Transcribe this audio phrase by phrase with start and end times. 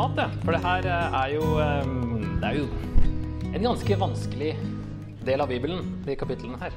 [0.00, 0.06] Ja.
[0.08, 0.44] Sitat, jeg.
[0.46, 2.68] For det her eh, er jo ehm, Det er jo
[3.50, 4.52] en ganske vanskelig
[5.26, 6.72] del av Bibelen, de kapitlene her.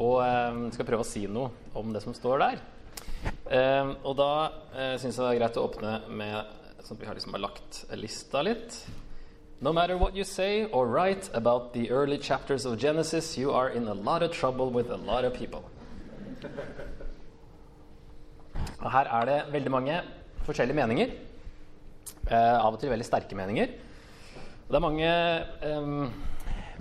[0.00, 2.62] Og jeg skal prøve å si noe om det som står der.
[3.50, 4.30] Um, og da
[4.72, 7.82] uh, syns jeg det er greit å åpne med sånn at vi har liksom lagt
[7.98, 8.78] lista litt.
[9.60, 13.68] No matter what you say or write about the early chapters of Genesis, you are
[13.68, 15.66] in a lot of trouble with a lot of people.
[18.80, 20.02] Og her er det veldig mange
[20.46, 21.16] forskjellige meninger.
[22.26, 23.74] Eh, av og til veldig sterke meninger.
[24.66, 25.10] Og det er mange,
[25.62, 26.32] eh,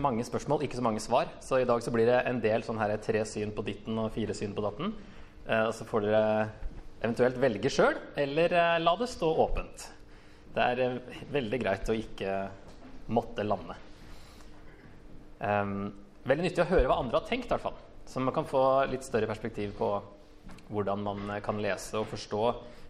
[0.02, 1.29] mange spørsmål, ikke så mange svar.
[1.39, 4.11] Så i dag så blir det en del sånn her tre syn på ditten og
[4.11, 4.93] fire syn på datten.
[5.47, 6.49] Eh, og så får dere
[7.03, 9.85] eventuelt velge sjøl, eller eh, la det stå åpent.
[10.55, 12.38] Det er eh, veldig greit å ikke
[13.13, 13.75] måtte lande.
[15.38, 15.91] Um,
[16.25, 17.78] veldig nyttig å høre hva andre har tenkt, i hvert fall.
[18.09, 19.91] Så man kan få litt større perspektiv på
[20.73, 22.44] hvordan man kan lese og forstå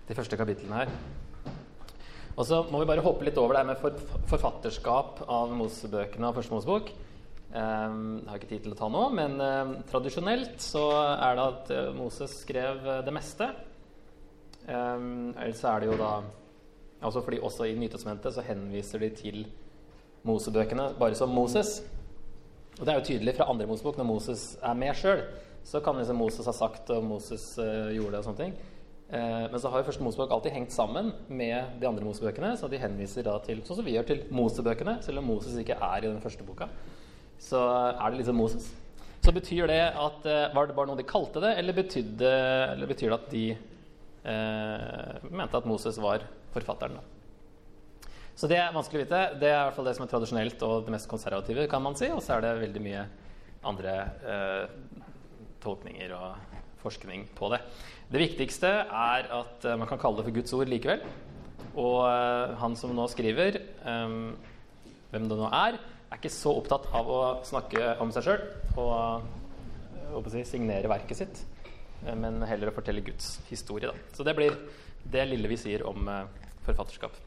[0.07, 0.93] de første kapitlene her.
[2.35, 6.35] Og så må vi bare hoppe litt over det her med forfatterskap av Mosebøkene og
[6.35, 6.89] Første Mosebok.
[7.55, 11.71] Um, har ikke tid til å ta nå, men um, tradisjonelt så er det at
[11.71, 13.47] uh, Moses skrev uh, det meste.
[14.67, 16.15] Um, ellers er det jo da
[17.05, 19.41] Altså fordi også i Nytestamentet så henviser de til
[20.25, 21.83] Mosebøkene bare som Moses.
[22.79, 25.21] Og det er jo tydelig fra andre Mosebok når Moses er med sjøl.
[25.67, 28.55] Så kan liksom Moses ha sagt, og Moses uh, gjorde det og sånne ting.
[29.05, 32.55] Uh, men så har jo første Mosebok alltid hengt sammen med de andre Mosebøkene.
[32.57, 35.77] Så de henviser da til, sånn som vi gjør til Mosebøkene, selv om Moses ikke
[35.77, 36.69] er i den første boka.
[37.41, 37.61] Så
[37.91, 38.71] er det liksom Moses.
[39.25, 42.31] Så betyr det at uh, Var det bare noe de kalte det, eller, betydde,
[42.75, 43.45] eller betyr det at de
[44.25, 46.97] mente at Moses var forfatteren?
[48.35, 49.19] Så det er vanskelig å vite.
[49.39, 51.95] Det er i hvert fall det som er tradisjonelt og det mest konservative, kan man
[51.95, 52.09] si.
[52.11, 53.03] Og så er det veldig mye
[53.69, 53.93] andre
[54.33, 54.65] eh,
[55.63, 56.54] tolkninger og
[56.85, 57.61] forskning på det.
[58.11, 61.03] Det viktigste er at eh, man kan kalle det for Guds ord likevel.
[61.75, 64.15] Og eh, han som nå skriver, eh,
[65.11, 68.43] hvem det nå er, er ikke så opptatt av å snakke om seg sjøl
[68.79, 71.39] og, si, signere verket sitt,
[72.05, 73.89] men heller å fortelle Guds historie.
[73.89, 74.15] Da.
[74.15, 74.53] Så det blir
[75.11, 76.05] det lille vi sier om
[76.67, 77.17] forfatterskap.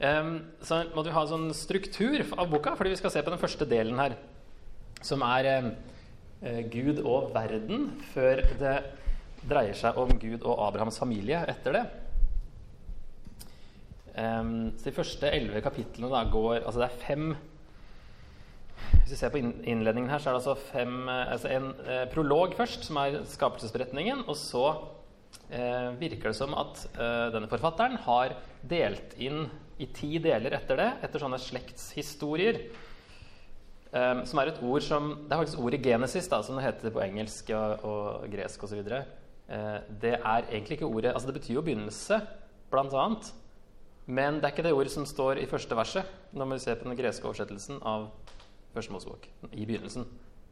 [0.00, 3.32] Um, så må du ha en sånn struktur av boka, fordi vi skal se på
[3.34, 4.14] den første delen her,
[5.04, 5.74] som er um,
[6.72, 8.76] Gud og verden, før det
[9.44, 11.82] dreier seg om Gud og Abrahams familie etter det.
[14.10, 17.28] Så De første elleve kapitlene da går Altså det er fem
[18.90, 22.56] Hvis vi ser på innledningen her, så er det altså, fem, altså en eh, prolog
[22.58, 24.24] først, som er skapelsesberetningen.
[24.26, 24.64] Og så
[25.52, 28.34] eh, virker det som at eh, denne forfatteren har
[28.66, 29.44] delt inn
[29.80, 32.62] i ti deler etter det, etter sånne slektshistorier.
[33.90, 36.90] Um, som er et ord som Det er faktisk ordet 'genesis', da, som det heter
[36.90, 38.78] på engelsk og, og gresk osv.
[38.78, 42.20] Uh, det er egentlig ikke ordet Altså, det betyr jo begynnelse,
[42.70, 43.34] blant annet.
[44.06, 46.88] Men det er ikke det ordet som står i første verset når vi ser på
[46.88, 48.10] den greske oversettelsen av
[48.74, 49.26] Første Mosebok.
[49.52, 50.06] I begynnelsen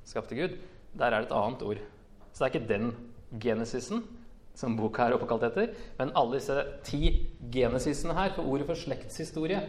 [0.05, 0.59] skapte Gud.
[0.99, 1.77] Der er det et annet ord.
[2.33, 2.95] Så det er ikke den
[3.41, 4.03] genesisen
[4.59, 5.75] som boka er oppkalt etter.
[5.99, 9.61] Men alle disse ti genesisene her, for ordet for slektshistorie,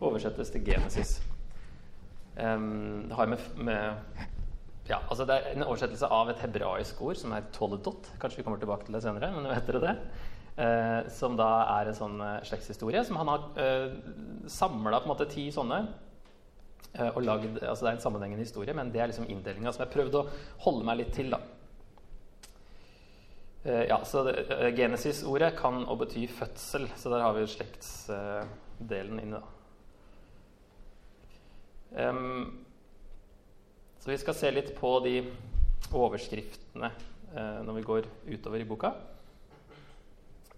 [0.00, 1.18] oversettes til genesis.
[2.38, 3.94] Um, har med, med
[4.88, 8.08] ja, altså Det er en oversettelse av et hebraisk ord som er toledot.
[8.22, 9.94] Kanskje vi kommer tilbake til det senere, men nå vet dere det.
[10.58, 11.48] Uh, som da
[11.78, 13.98] er en sånn uh, slektshistorie som han har uh,
[14.50, 15.82] samla ti sånne.
[16.94, 19.84] Uh, og lagd, altså Det er en sammenhengende historie, men det er liksom inndelinga som
[19.84, 20.28] jeg prøvde å
[20.64, 21.34] holde meg litt til.
[21.34, 21.42] da.
[23.66, 29.42] Uh, ja, så uh, Genesis-ordet kan også bety fødsel, så der har vi slektsdelen inne.
[31.96, 32.58] Um,
[33.98, 35.22] så vi skal se litt på de
[35.96, 36.90] overskriftene
[37.32, 38.92] uh, når vi går utover i boka.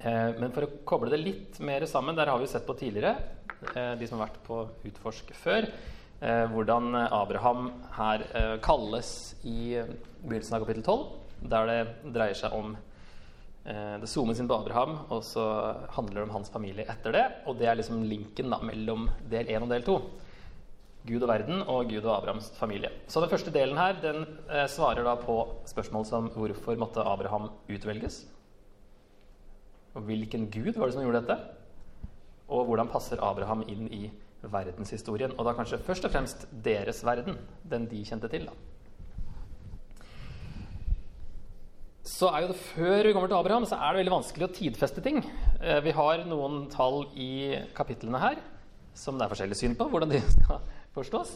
[0.00, 3.19] men for å koble det litt mer sammen, der har vi sett på tidligere,
[4.00, 5.66] de som har vært på Utforsk før,
[6.55, 7.69] hvordan Abraham
[7.99, 8.25] her
[8.64, 9.10] kalles
[9.44, 9.76] i
[10.22, 11.05] begynnelsen av kapittel 12,
[11.52, 12.72] der det dreier seg om
[13.60, 15.44] det zoomes inn på Abraham, og så
[15.99, 17.26] handler det om hans familie etter det.
[17.44, 20.00] Og det er liksom linken da, mellom del 1 og del 2.
[21.08, 22.91] Gud og verden og Gud og Abrahams familie.
[23.08, 25.37] Så den første delen her den eh, svarer da på
[25.69, 28.25] spørsmål som hvorfor måtte Abraham utvelges?
[29.94, 31.38] Og hvilken gud var det som gjorde dette?
[32.50, 34.11] Og hvordan passer Abraham inn i
[34.43, 35.32] verdenshistorien?
[35.38, 37.38] Og da kanskje først og fremst deres verden,
[37.70, 38.46] den de kjente til.
[38.50, 38.58] da.
[42.11, 44.55] så er jo det Før vi kommer til Abraham, så er det veldig vanskelig å
[44.56, 45.23] tidfeste ting.
[45.61, 48.41] Eh, vi har noen tall i kapitlene her
[48.96, 50.61] som det er forskjellig syn på hvordan de skal
[50.94, 51.34] forstås.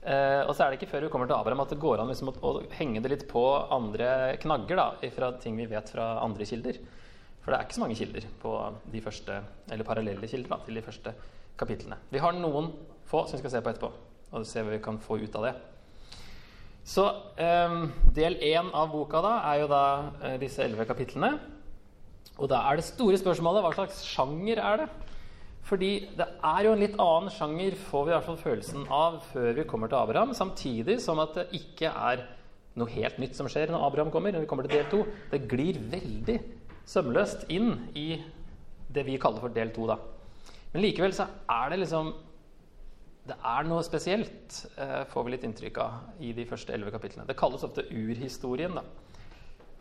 [0.00, 2.08] Eh, og så er det ikke før vi kommer til Abraham at det går an
[2.08, 3.42] liksom å, å, henge det litt på
[3.72, 6.78] andre knagger da, fra ting vi vet fra andre kilder.
[7.40, 8.54] For det er ikke så mange kilder på
[8.92, 9.40] de første,
[9.72, 11.12] eller parallelle kilder da, til de første
[11.60, 12.00] kapitlene.
[12.12, 12.72] Vi har noen
[13.10, 13.92] få som vi skal se på etterpå,
[14.32, 15.54] og se hva vi kan få ut av det.
[16.90, 17.04] Så
[17.40, 17.76] eh,
[18.16, 19.84] del én av boka da er jo da
[20.24, 21.34] eh, disse elleve kapitlene.
[22.40, 24.88] Og da er det store spørsmålet hva slags sjanger er det?
[25.68, 29.20] Fordi det er jo en litt annen sjanger, får vi i hvert fall følelsen av,
[29.30, 30.32] før vi kommer til Abraham.
[30.34, 32.24] Samtidig som at det ikke er
[32.78, 34.32] noe helt nytt som skjer når Abraham kommer.
[34.32, 35.02] når vi kommer til del 2.
[35.32, 36.38] Det glir veldig
[36.90, 38.08] sømløst inn i
[38.90, 39.86] det vi kaller for del to.
[39.90, 39.98] Da.
[40.72, 42.12] Men likevel så er det liksom
[43.30, 47.26] Det er noe spesielt, eh, får vi litt inntrykk av, i de første elleve kapitlene.
[47.28, 48.74] Det kalles ofte urhistorien.
[48.74, 48.82] da.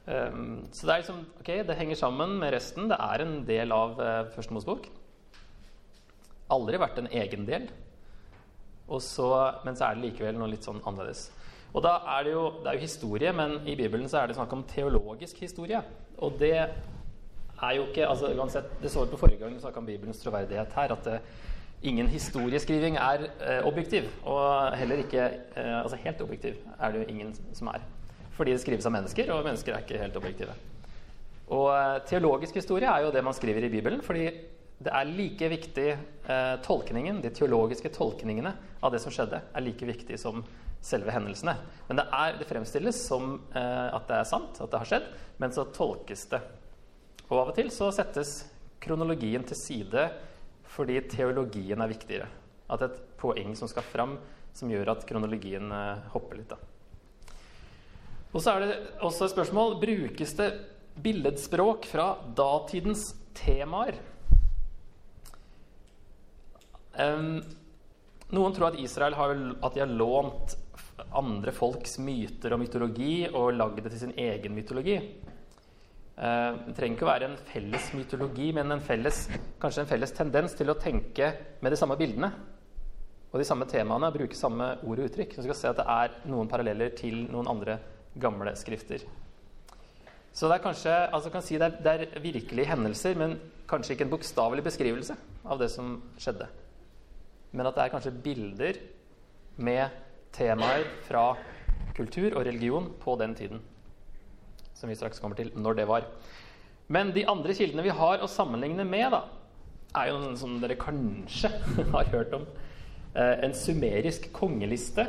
[0.06, 2.90] Um, så det er liksom, ok, det henger sammen med resten.
[2.90, 4.90] Det er en del av eh, Første Mosebok.
[6.54, 7.68] Aldri vært en egen del.
[8.90, 9.28] Så,
[9.66, 11.28] men så er det likevel noe litt sånn annerledes.
[11.70, 14.38] Og da er det, jo, det er jo historie, men i Bibelen så er det
[14.40, 15.84] snakk om teologisk historie.
[16.18, 19.80] Og det er jo ikke altså uansett, Det så vi på forrige gang vi snakka
[19.80, 21.20] om Bibelens troverdighet her, at det,
[21.82, 24.10] ingen historieskriving er eh, objektiv.
[24.24, 27.86] Og heller ikke eh, Altså helt objektiv er det jo ingen som er.
[28.32, 30.56] Fordi det skrives av mennesker, og mennesker er ikke helt objektive.
[31.50, 34.30] Og teologisk historie er jo det man skriver i Bibelen, fordi
[34.80, 35.90] det er like viktig
[36.64, 40.44] tolkningen, de teologiske tolkningene av det som skjedde, er like viktig som
[40.82, 41.56] selve hendelsene.
[41.88, 45.12] Men det, er, det fremstilles som eh, at det er sant, at det har skjedd,
[45.42, 46.42] men så tolkes det.
[47.28, 48.42] Og av og til så settes
[48.82, 50.08] kronologien til side
[50.70, 52.28] fordi teologien er viktigere.
[52.70, 54.18] At et poeng som skal fram,
[54.56, 56.54] som gjør at kronologien eh, hopper litt.
[56.54, 56.60] Da.
[58.30, 58.76] Og så er det
[59.06, 60.52] også et spørsmål brukes det
[61.00, 63.98] billedspråk fra datidens temaer.
[66.98, 67.40] Um,
[68.34, 70.56] noen tror at Israel har, at de har lånt
[71.16, 74.98] andre folks myter og mytologi og lagd det til sin egen mytologi.
[76.20, 79.26] Uh, det trenger ikke å være en felles mytologi, men en felles,
[79.62, 81.32] kanskje en felles tendens til å tenke
[81.62, 82.34] med de samme bildene
[83.30, 85.36] og de samme temaene, bruke samme ord og uttrykk.
[85.36, 87.78] Så vi skal se at det er noen paralleller til noen andre
[88.20, 89.06] gamle skrifter.
[90.34, 93.38] Så det er kanskje, altså kan si det er, det er virkelige hendelser, men
[93.70, 96.50] kanskje ikke en bokstavelig beskrivelse av det som skjedde.
[97.52, 98.80] Men at det er kanskje bilder
[99.60, 99.96] med
[100.36, 101.34] temaer fra
[101.98, 103.64] kultur og religion på den tiden.
[104.78, 106.08] Som vi straks kommer til når det var.
[106.88, 109.24] Men de andre kildene vi har å sammenligne med, da,
[110.00, 111.52] er jo noen som dere kanskje
[111.94, 112.48] har hørt om.
[113.14, 115.08] Eh, en sumerisk kongeliste.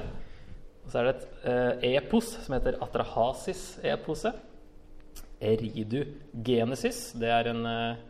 [0.85, 4.47] Og så er det et eh, epos som heter Atrahasis-eposet.
[5.41, 6.03] Eridu
[6.45, 7.13] Genesis.
[7.17, 8.01] Det er en, eh,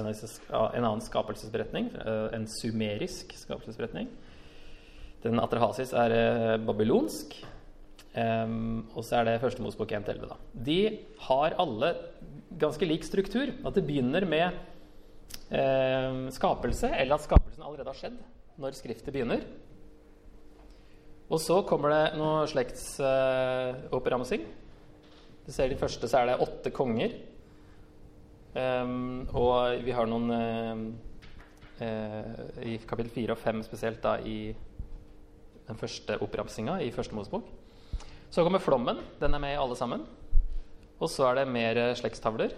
[0.00, 1.90] en, en annen skapelsesberetning.
[2.02, 4.08] Eh, en sumerisk skapelsesberetning.
[5.24, 7.36] Den atrahasis er eh, babylonsk.
[8.16, 10.30] Um, og så er det første Mosbok 1-11.
[10.64, 10.78] De
[11.26, 11.90] har alle
[12.56, 13.52] ganske lik struktur.
[13.60, 14.56] At det begynner med
[15.52, 18.16] um, skapelse, eller at skapelsen allerede har skjedd
[18.56, 19.44] når skriftet begynner.
[21.26, 24.46] Og så kommer det noe slektsoppramsing.
[24.46, 24.62] Uh,
[25.46, 27.12] du ser de første så er det åtte konger.
[28.56, 30.78] Um, og vi har noen uh,
[31.82, 32.30] uh,
[32.64, 34.54] i kapittel fire og fem spesielt da i
[35.66, 37.50] den første oppramsinga i første Mosebok.
[38.32, 39.02] Så kommer flommen.
[39.20, 40.06] Den er med i alle sammen.
[40.96, 42.54] Og så er det mer slektstavler.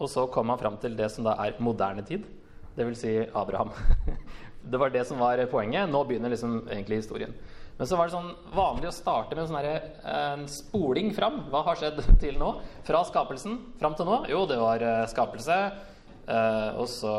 [0.00, 2.26] Og så kommer han fram til det som da er moderne tid.
[2.74, 3.02] Dvs.
[3.04, 3.70] Si Abraham.
[4.72, 5.90] det var det som var poenget.
[5.90, 7.36] Nå begynner liksom egentlig historien.
[7.78, 11.40] Men så var det sånn vanlig å starte med en, sånn her, en spoling fram.
[11.50, 12.52] Hva har skjedd til nå?
[12.86, 14.18] Fra skapelsen fram til nå?
[14.30, 15.56] Jo, det var uh, skapelse.
[16.22, 17.12] Eh, og så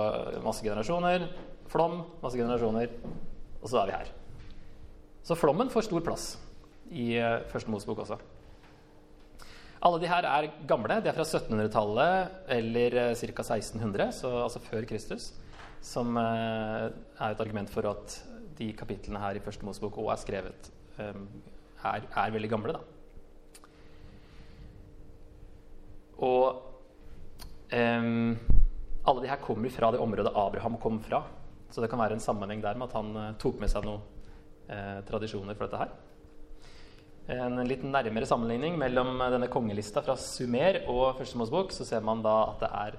[0.43, 1.27] masse generasjoner.
[1.71, 2.93] Flom, masse generasjoner.
[3.61, 4.13] Og så er vi her.
[5.23, 6.33] Så flommen får stor plass
[6.91, 8.19] i eh, Første Mosebok også.
[9.83, 10.99] Alle de her er gamle.
[11.03, 13.43] De er fra 1700-tallet eller eh, ca.
[13.43, 15.31] 1600, så, altså før Kristus.
[15.83, 18.19] Som eh, er et argument for at
[18.57, 21.27] de kapitlene her i Første Mosebok òg er skrevet, um,
[21.83, 22.75] er, er, veldig gamle.
[22.75, 22.81] da.
[26.23, 26.45] Og
[27.73, 28.37] um,
[29.03, 31.23] alle de her kommer fra det området Abraham kom fra.
[31.73, 34.03] Så det kan være en sammenheng der med at han uh, tok med seg noen
[34.69, 35.93] eh, tradisjoner for dette her.
[37.33, 42.21] En litt nærmere sammenligning mellom denne kongelista fra Sumer og Første Mosebok, så ser man
[42.23, 42.97] da at det er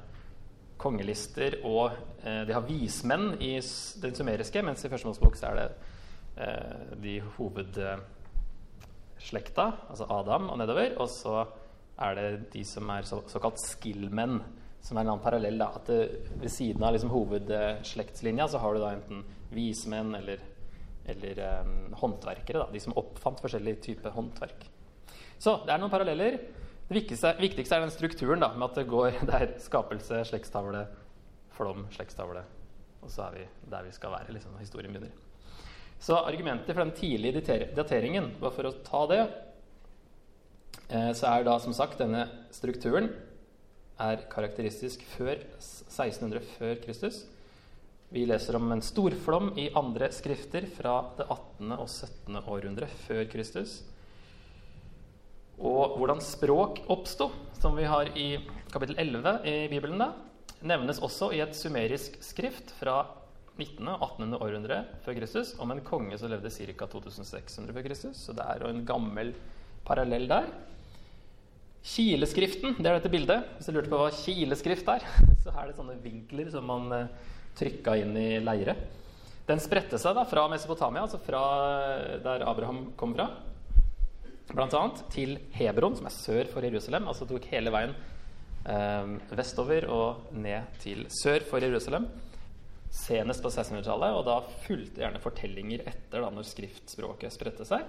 [0.84, 1.90] kongelister og
[2.22, 3.60] eh, de har vismenn i
[4.02, 5.68] den sumeriske, mens i Første Mosebok er det
[6.44, 11.34] eh, de hovedslekta, altså Adam og nedover, og så
[12.04, 14.36] er det de som er så, såkalt skillmenn,
[14.84, 15.58] som er en annen parallell.
[15.58, 16.00] da, at det,
[16.42, 19.18] Ved siden av liksom, hovedslektslinja så har du da enten
[19.54, 20.38] vismenn eller
[21.04, 22.62] eller um, håndverkere.
[22.62, 24.60] Da, de som oppfant forskjellige typer håndverk.
[25.38, 26.38] Så det er noen paralleller.
[26.88, 30.84] Det viktigste, viktigste, er den strukturen da, med at det går det er skapelse, slektstavle,
[31.56, 32.44] flom, slektstavle.
[33.04, 34.32] Og så er vi der vi skal være.
[34.32, 35.14] liksom, når historien begynner.
[36.00, 37.40] Så argumentet for den tidlige
[37.76, 39.20] dateringen, bare for å ta det,
[40.90, 43.08] eh, så er da som sagt denne strukturen
[44.00, 47.22] er karakteristisk før 1600 før Kristus.
[48.12, 51.72] Vi leser om en storflom i andre skrifter fra det 18.
[51.78, 52.36] og 17.
[52.42, 53.80] århundre før Kristus.
[55.62, 57.30] Og hvordan språk oppsto,
[57.60, 58.38] som vi har i
[58.72, 60.10] kapittel 11 i Bibelen, da,
[60.64, 63.02] nevnes også i et sumerisk skrift fra
[63.54, 63.86] 19.
[63.86, 64.34] og 18.
[64.34, 66.88] århundre før Kristus om en konge som levde ca.
[66.90, 68.24] 2600 før Kristus.
[68.26, 69.30] Så det er jo en gammel
[69.86, 70.48] parallell der.
[71.84, 73.46] Kileskriften, det er dette bildet.
[73.58, 75.06] Hvis du lurte på hva kileskrift er,
[75.44, 78.74] så er det sånne vinkler som man uh, trykka inn i leire.
[79.44, 81.42] Den spredte seg da fra Mesopotamia, altså fra
[82.24, 83.28] der Abraham kom fra,
[84.52, 84.82] bl.a.
[85.12, 87.08] til Hebron, som er sør for Jerusalem.
[87.08, 87.94] Altså tok hele veien
[88.68, 92.08] eh, vestover og ned til sør for Jerusalem.
[92.94, 94.36] Senest på 1600-tallet, og da
[94.66, 97.88] fulgte gjerne fortellinger etter da når skriftspråket spredte seg.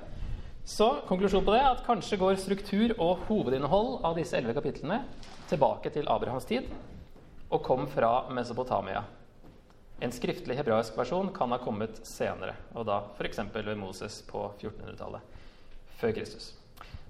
[0.65, 5.03] Så konklusjonen på det er at kanskje går struktur og hovedinnhold av disse elleve kapitlene
[5.51, 6.71] tilbake til Abrahams tid
[7.53, 9.03] og kom fra Mesopotamia.
[10.01, 13.43] En skriftlig hebraisk versjon kan ha kommet senere, og da f.eks.
[13.53, 15.35] ved Moses på 1400-tallet
[16.00, 16.52] før Kristus.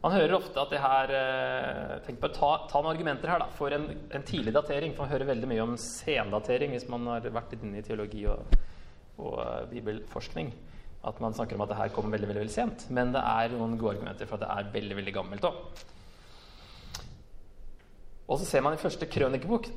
[0.05, 3.47] Man hører ofte at det her eh, Tenk på ta, ta, noen argumenter her da,
[3.57, 4.93] for en, en, tidlig datering.
[4.93, 8.53] For man hører veldig mye om sendatering hvis man har vært inne i teologi og,
[9.17, 10.51] og uh, bibelforskning.
[11.09, 12.85] At man snakker om at det her kom veldig veldig, veldig sent.
[12.93, 15.57] Men det er noen gode argumenter for at det er veldig veldig gammelt òg.
[18.25, 19.73] Og så ser man i første krønikebok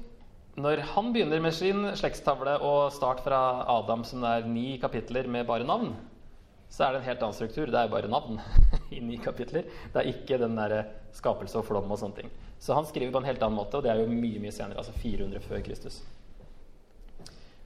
[0.58, 5.28] når han begynner med sin slektstavle og start fra Adam, som det er ni kapitler
[5.30, 5.92] med bare navn,
[6.68, 7.70] så er det en helt annen struktur.
[7.72, 8.40] Det er bare navn
[8.96, 9.66] i ni kapitler.
[9.92, 10.78] Det er ikke den der
[11.16, 12.32] skapelse og flom og sånne ting.
[12.58, 14.82] Så han skriver på en helt annen måte, og det er jo mye mye senere.
[14.82, 16.02] Altså 400 før Kristus.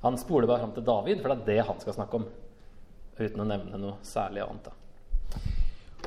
[0.02, 2.28] Han spoler bare fram til David, for det er det han skal snakke om.
[3.18, 4.71] Uten å nevne noe særlig annet.
[4.71, 4.78] da.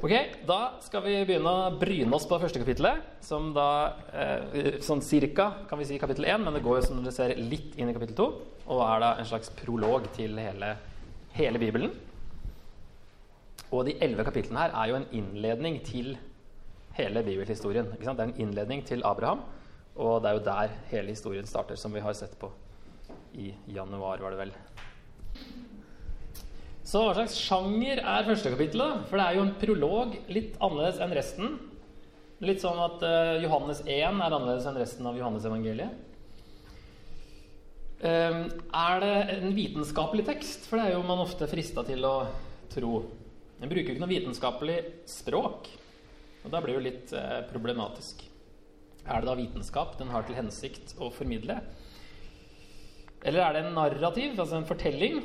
[0.03, 0.11] Ok,
[0.45, 3.05] Da skal vi begynne å bryne oss på første kapittelet.
[3.23, 6.99] Som da eh, sånn cirka kan vi si kapittel 1, men det går jo som
[6.99, 8.27] dere ser litt inn i kapittel 2.
[8.67, 10.75] Og er da en slags prolog til hele,
[11.37, 11.95] hele Bibelen.
[13.73, 16.15] Og de elleve kapitlene her er jo en innledning til
[16.95, 17.89] hele bibelhistorien.
[17.97, 19.41] Det er en innledning til Abraham,
[19.95, 22.51] og det er jo der hele historien starter, som vi har sett på
[23.35, 24.53] i januar, var det vel.
[26.85, 29.07] Så hva slags sjanger er første kapittelet?
[29.09, 31.55] For det er jo en prolog litt annerledes enn resten.
[32.45, 33.89] Litt sånn at uh, Johannes 1
[34.21, 36.03] er annerledes enn resten av Johannes evangeliet.
[38.05, 40.67] Um, er det en vitenskapelig tekst?
[40.69, 42.17] For det er jo man ofte frista til å
[42.69, 42.99] tro.
[43.59, 44.77] Den bruker jo ikke noe vitenskapelig
[45.09, 45.69] språk.
[46.45, 48.25] Og da blir det jo litt eh, problematisk.
[49.05, 51.59] Er det da vitenskap den har til hensikt å formidle?
[53.25, 55.21] Eller er det en narrativ, altså en fortelling?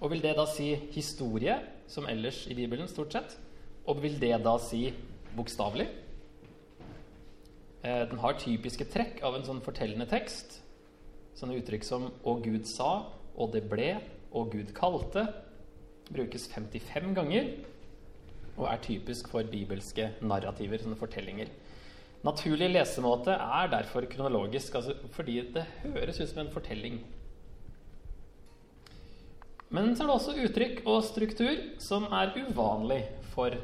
[0.00, 1.58] Og vil det da si historie,
[1.90, 3.36] som ellers i Bibelen, stort sett?
[3.86, 4.88] Og vil det da si
[5.36, 5.86] bokstavelig?
[7.84, 10.60] Eh, den har typiske trekk av en sånn fortellende tekst.
[11.38, 14.00] Sånne uttrykk som 'og Gud sa', 'og det ble',
[14.32, 15.49] 'og Gud kalte'
[16.10, 17.52] brukes 55 ganger
[18.56, 21.48] og er typisk for bibelske narrativer, sånne fortellinger.
[22.26, 26.98] Naturlig lesemåte er derfor kronologisk, altså fordi det høres ut som en fortelling.
[29.70, 33.54] Men så er det også uttrykk og struktur som er uvanlig for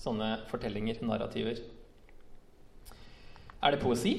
[0.00, 1.60] sånne fortellinger, narrativer.
[3.62, 4.14] Er det poesi?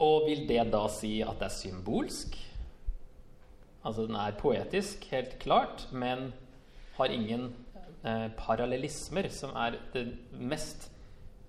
[0.00, 2.38] Og vil det da si at det er symbolsk?
[3.84, 6.30] Altså den er poetisk, helt klart, men
[7.00, 7.50] har ingen
[8.04, 10.06] eh, parallellismer, som er det
[10.38, 10.88] mest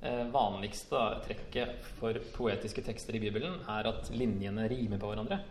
[0.01, 5.41] eh, vanligste trekket for poetiske tekster i Bibelen, er at linjene rimer på hverandre.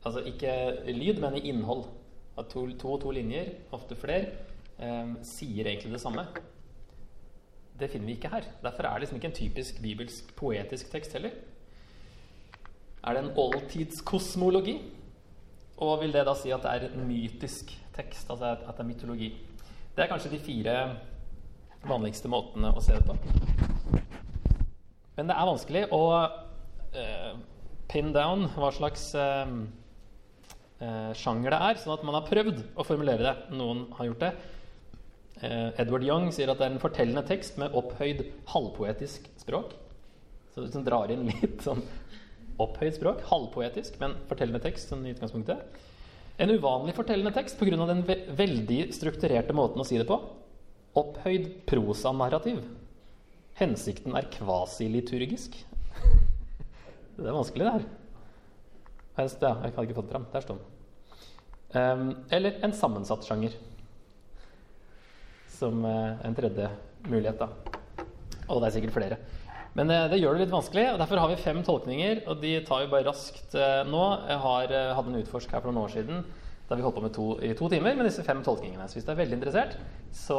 [0.00, 0.52] Altså ikke
[0.88, 1.88] lyd, men i innhold.
[2.38, 4.32] At to, to og to linjer, ofte flere,
[4.78, 6.24] eh, sier egentlig det samme.
[7.80, 8.46] Det finner vi ikke her.
[8.62, 11.36] Derfor er det liksom ikke en typisk bibelsk poetisk tekst heller.
[13.00, 14.78] Er det en oldtidskosmologi?
[15.80, 18.88] Og vil det da si at det er en mytisk tekst, altså at det er
[18.88, 19.30] mytologi?
[19.96, 20.74] Det er kanskje de fire
[21.88, 23.16] vanligste måtene å se det på.
[25.16, 27.32] Men det er vanskelig å uh,
[27.88, 29.48] pin down hva slags uh,
[30.84, 33.34] uh, sjanger det er, sånn at man har prøvd å formulere det.
[33.56, 34.34] Noen har gjort det.
[35.40, 38.18] Edward Young sier at det er en fortellende tekst med opphøyd
[38.50, 39.72] halvpoetisk språk.
[40.52, 41.80] Så du drar inn litt sånn
[42.62, 43.22] opphøyd språk.
[43.30, 44.90] Halvpoetisk, men fortellende tekst.
[44.90, 45.80] sånn i utgangspunktet.
[46.40, 47.86] En uvanlig fortellende tekst pga.
[47.86, 50.20] den ve veldig strukturerte måten å si det på.
[50.96, 52.62] Opphøyd prosanarrativ.
[53.60, 55.56] Hensikten er kvasiliturgisk.
[57.16, 57.88] det er vanskelig, det her.
[59.20, 60.26] Ja, jeg hadde ikke fått det fram.
[60.32, 60.76] Der står den.
[61.70, 63.52] Um, eller en sammensatt sjanger.
[65.58, 66.70] Som uh, en tredje
[67.06, 67.50] mulighet, da.
[68.48, 69.20] Og det er sikkert flere.
[69.78, 72.22] Men uh, det gjør det litt vanskelig, og derfor har vi fem tolkninger.
[72.30, 74.04] Og de tar vi bare raskt uh, nå.
[74.30, 76.24] Jeg har, hadde en utforsk her for noen år siden
[76.70, 78.84] da vi holdt på med to, i to timer med disse fem tolkningene.
[78.86, 79.72] Så hvis du er veldig interessert,
[80.14, 80.36] så,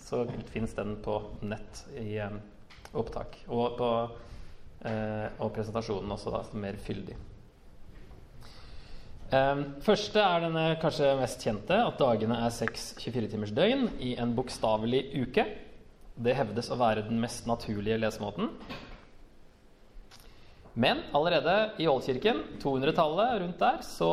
[0.00, 2.14] så fins den på nett i
[2.96, 3.36] opptak.
[3.52, 3.90] Og på
[4.82, 7.18] og presentasjonen også, da, mer fyldig.
[9.84, 15.04] Første er denne kanskje mest kjente, at dagene er seks 24-timers døgn i en bokstavelig
[15.22, 15.46] uke.
[16.14, 18.50] Det hevdes å være den mest naturlige lesemåten.
[20.72, 24.08] Men allerede i Oldkirken, 200-tallet, rundt der, så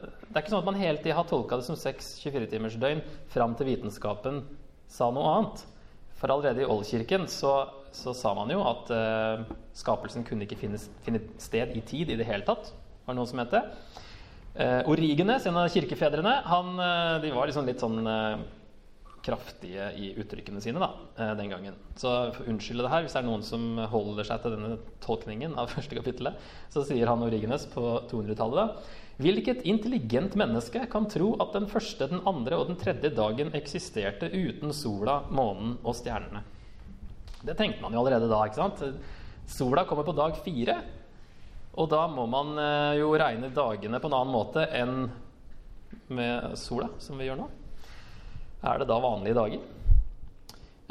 [0.00, 3.02] Det er ikke sånn at man hele tida har tolka det som seks 24-timers døgn
[3.30, 4.40] fram til vitenskapen
[4.90, 5.64] sa noe annet.
[6.18, 7.52] For allerede i Oldkirken så,
[7.94, 9.42] så sa man jo at uh,
[9.76, 12.72] skapelsen kunne ikke finne, finne, sted i tid i det hele tatt.
[13.04, 13.62] Var det noen som het det?
[14.52, 18.44] Uh, Origenes, en av kirkefedrene, han, uh, de var liksom litt sånn eh,
[19.22, 21.76] kraftige i uttrykkene sine da, eh, den gangen.
[21.96, 25.70] Så unnskyld det her hvis det er noen som holder seg til denne tolkningen av
[25.74, 26.50] første kapittelet.
[26.72, 32.08] Så sier han Origenes på 200-tallet da Hvilket intelligent menneske kan tro at den første,
[32.10, 36.40] den andre og den tredje dagen eksisterte uten sola, månen og stjernene?
[37.44, 38.40] Det tenkte man jo allerede da.
[38.46, 38.82] ikke sant?
[39.46, 40.78] Sola kommer på dag fire.
[41.76, 45.06] Og da må man eh, jo regne dagene på en annen måte enn
[46.12, 47.50] med sola, som vi gjør nå.
[48.62, 49.62] Er det da vanlige dager?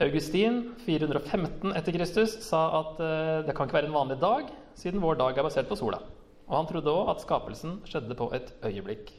[0.02, 5.04] Augustin, 415 etter Kristus, sa at uh, det kan ikke være en vanlig dag, siden
[5.04, 6.02] vår dag er basert på sola.
[6.50, 9.14] Og han trodde òg at skapelsen skjedde på et øyeblikk.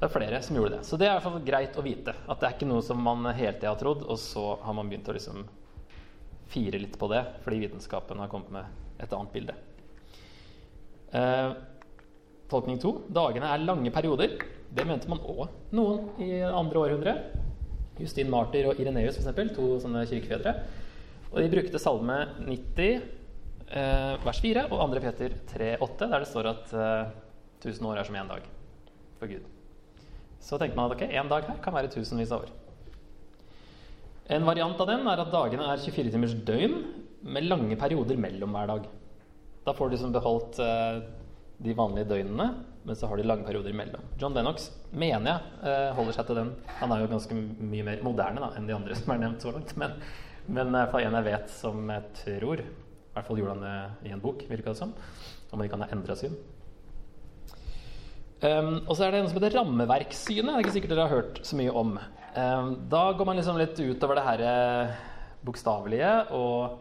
[0.00, 0.84] Det er flere som gjorde det.
[0.88, 2.14] Så det er i hvert fall greit å vite.
[2.26, 4.88] At det er ikke noe som man hele tida har trodd, og så har man
[4.90, 5.44] begynt å liksom
[6.50, 9.54] fire litt på det fordi vitenskapen har kommet med et annet bilde.
[11.14, 11.52] Eh,
[12.50, 12.96] tolkning to.
[13.12, 14.40] Dagene er lange perioder.
[14.70, 15.44] Det mente man òg
[15.76, 17.14] noen i andre århundre.
[18.00, 20.54] Justin Martyr og Ireneus, f.eks., to sånne kirkefedre.
[21.30, 23.02] Og de brukte salme 90,
[23.70, 25.02] eh, vers 4, og 2.
[25.04, 27.12] Peter 3,8, der det står at eh,
[27.60, 28.48] 1000 år er som én dag
[29.20, 29.44] for Gud.
[30.40, 32.56] Så tenker man at ok, én dag her kan være tusenvis av år.
[34.30, 36.76] En variant av den er at dagene er 24 timers døgn
[37.26, 38.84] med lange perioder mellom hver dag.
[39.66, 41.00] Da får du liksom beholdt eh,
[41.60, 42.48] de vanlige døgnene,
[42.82, 44.04] men så har de lange perioder imellom.
[44.20, 46.52] John Lennox mener jeg uh, holder seg til den.
[46.80, 49.52] Han er jo ganske mye mer moderne da, enn de andre som er nevnt så
[49.54, 49.74] langt.
[49.80, 49.98] Men,
[50.48, 52.70] men i hvert fall en jeg vet som jeg tror I
[53.16, 54.94] hvert fall gjorde han det i en bok, virka det som.
[55.50, 56.38] Om han ikke har endra syn.
[58.40, 60.48] Um, og så er det noe som heter rammeverkssynet.
[60.48, 61.98] Det er ikke sikkert dere har hørt så mye om.
[62.32, 65.00] Um, da går man liksom litt utover det her eh,
[65.44, 66.78] bokstavelige og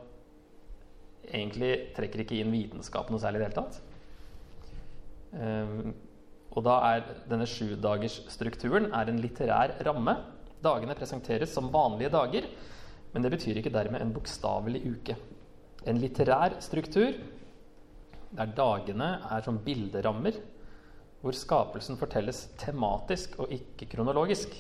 [1.28, 3.82] egentlig trekker ikke inn vitenskap noe særlig i det hele tatt.
[5.32, 5.94] Um,
[6.50, 10.16] og da er denne sjudagersstrukturen en litterær ramme.
[10.64, 12.48] Dagene presenteres som vanlige dager,
[13.14, 15.16] men det betyr ikke dermed en bokstavelig uke.
[15.88, 17.14] En litterær struktur
[18.36, 20.36] der dagene er som bilderammer,
[21.22, 24.54] hvor skapelsen fortelles tematisk og ikke kronologisk.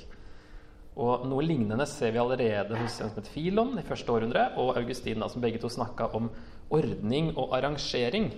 [0.99, 4.75] Og Noe lignende ser vi allerede hos en som het Filon i første århundre, og
[4.79, 6.27] Augustin, da, som begge to snakka om
[6.75, 8.33] ordning og arrangering.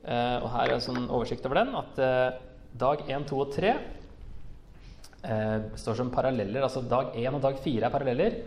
[0.00, 1.74] Eh, og Her er en sånn oversikt over den.
[1.76, 2.38] At eh,
[2.80, 6.64] dag 1, 2 og 3 eh, står som paralleller.
[6.64, 8.38] Altså dag 1 og dag 4 er paralleller.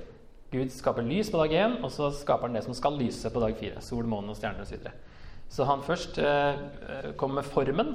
[0.53, 3.41] Gud skaper lys på dag 1, og så skaper han det som skal lyse på
[3.41, 3.81] dag 4.
[3.85, 4.69] Sol, måne og stjerner osv.
[4.69, 4.93] Så, videre.
[5.49, 6.19] så han først
[7.17, 7.89] kommer med formen.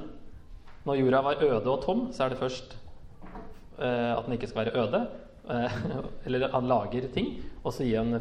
[0.86, 2.74] Når jorda var øde og tom, så er det først
[3.78, 5.04] at den ikke skal være øde.
[6.26, 7.30] Eller han lager ting,
[7.62, 8.18] og så gir han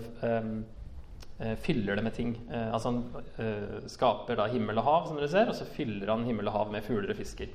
[1.37, 2.31] fyller det med ting.
[2.51, 3.03] Eh, altså Han
[3.37, 6.55] eh, skaper da himmel og hav, som dere ser, og så fyller han himmel og
[6.55, 7.51] hav med fugler og fisker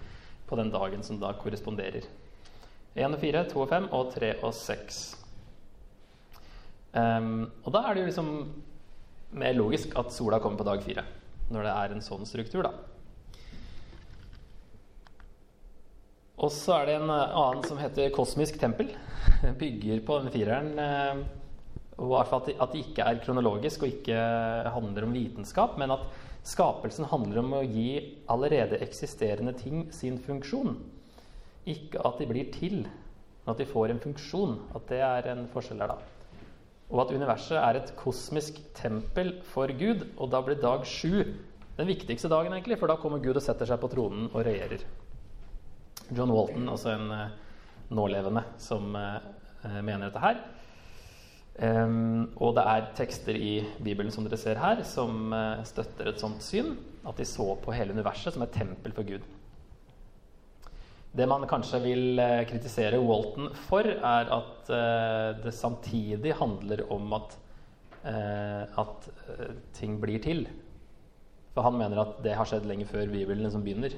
[0.46, 2.06] på den dagen som da korresponderer.
[2.94, 5.02] 1 og 4, 2 og 5 og 3 og 6.
[6.92, 8.32] Um, og da er det jo liksom
[9.40, 11.04] mer logisk at sola kommer på dag 4,
[11.56, 12.74] når det er en sånn struktur, da.
[16.42, 18.92] Og så er det en annen som heter Kosmisk tempel.
[19.62, 21.24] Bygger på den fireren.
[22.00, 24.16] Og hvert fall at det ikke er kronologisk og ikke
[24.74, 26.06] handler om vitenskap, men at
[26.46, 30.78] skapelsen handler om å gi allerede eksisterende ting sin funksjon.
[31.68, 34.56] Ikke at de blir til, men at de får en funksjon.
[34.74, 36.22] At det er en forskjell der, da.
[36.92, 41.22] Og at universet er et kosmisk tempel for Gud, og da blir dag sju
[41.78, 44.84] den viktigste dagen, egentlig, for da kommer Gud og setter seg på tronen og regjerer.
[46.12, 47.30] John Walton, altså en uh,
[47.96, 49.22] nålevende, som uh,
[49.80, 50.42] mener dette her.
[51.60, 53.52] Um, og det er tekster i
[53.84, 56.72] Bibelen som dere ser her, som uh, støtter et sånt syn.
[57.04, 59.26] At de så på hele universet som et tempel for Gud.
[61.12, 67.12] Det man kanskje vil uh, kritisere Walton for, er at uh, det samtidig handler om
[67.20, 67.38] at,
[68.02, 69.04] at
[69.76, 70.40] ting blir til.
[71.54, 73.94] For han mener at det har skjedd lenge før Bibelen liksom begynner.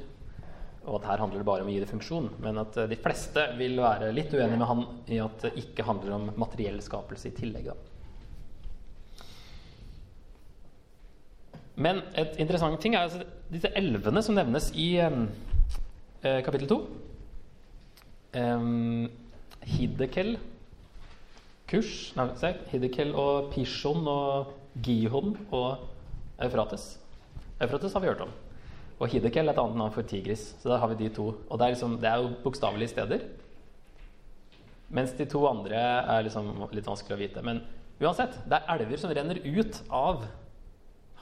[0.84, 2.28] Og at her handler det bare om å gi det funksjon.
[2.44, 6.16] Men at de fleste vil være litt uenige med han i at det ikke handler
[6.18, 7.72] om materiell skapelse i tillegg.
[7.72, 7.76] Da.
[11.74, 16.78] Men et interessant ting er altså disse elvene som nevnes i eh, kapittel 2.
[18.34, 19.08] Um,
[19.64, 20.36] Hiddekel,
[21.70, 24.52] Kush nei, se, Hiddekel og Pishon og
[24.84, 25.86] Gihon og
[26.44, 26.94] Eufrates.
[27.62, 28.34] Eufrates har vi hørt om.
[29.02, 30.52] Og Hidekel er et annet navn for tigris.
[30.60, 31.32] Så der har vi de to.
[31.48, 33.24] Og det er, liksom, det er jo bokstavelige steder.
[34.94, 37.42] Mens de to andre er liksom litt vanskelig å vite.
[37.46, 37.64] Men
[38.02, 40.26] uansett, det er elver som renner ut av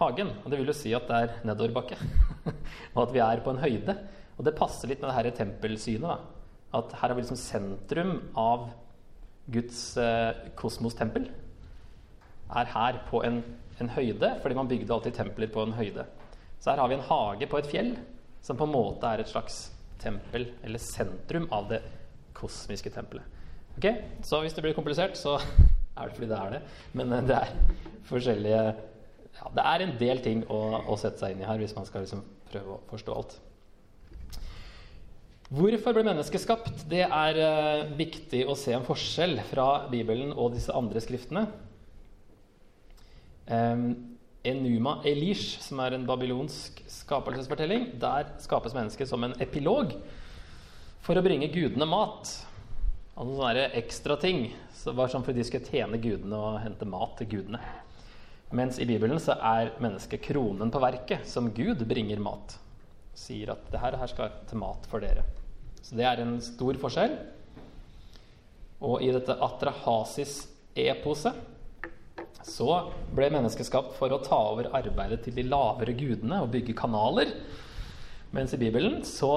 [0.03, 0.35] hagen.
[0.43, 1.97] Og det vil jo si at det er nedoverbakke.
[2.95, 3.97] og at vi er på en høyde.
[4.37, 6.09] Og det passer litt med det her tempelsynet.
[6.13, 6.53] Da.
[6.83, 8.69] At her er vi liksom sentrum av
[9.53, 11.31] Guds eh, kosmostempel.
[12.53, 13.41] Er her på en,
[13.81, 16.05] en høyde, fordi man bygde alltid templer på en høyde.
[16.63, 17.97] Så her har vi en hage på et fjell
[18.43, 19.65] som på en måte er et slags
[20.03, 21.81] tempel, eller sentrum av det
[22.39, 23.27] kosmiske tempelet.
[23.77, 23.87] Ok,
[24.23, 25.39] Så hvis det blir komplisert, så
[25.99, 26.61] er det fordi det er det.
[26.93, 27.55] Men eh, det er
[28.11, 31.75] forskjellige ja, Det er en del ting å, å, sette seg inn i her hvis
[31.75, 32.23] man skal liksom
[32.53, 33.39] prøve å forstå alt.
[35.53, 36.85] Hvorfor ble mennesket skapt?
[36.89, 41.43] Det er uh, viktig å se en forskjell fra Bibelen og disse andre skriftene.
[43.49, 44.12] Um,
[44.43, 47.93] Enuma Elish, som er en babylonsk skapelsesfortelling.
[48.03, 49.95] Der skapes mennesket som en epilog
[51.03, 52.33] for å bringe gudene mat.
[53.13, 54.49] Altså sånne ekstra ting.
[54.75, 57.61] Så var sånn for de skulle tjene gudene og hente mat til gudene.
[58.53, 62.59] Mens i Bibelen så er mennesket kronen på verket, som Gud bringer mat.
[63.17, 65.23] Sier at det her, her skal til mat for dere.
[65.83, 67.15] Så det er en stor forskjell.
[68.83, 71.52] Og i dette Atrahasis-eposet
[72.47, 72.69] så
[73.15, 77.31] ble mennesket skapt for å ta over arbeidet til de lavere gudene og bygge kanaler.
[78.35, 79.33] Mens i Bibelen så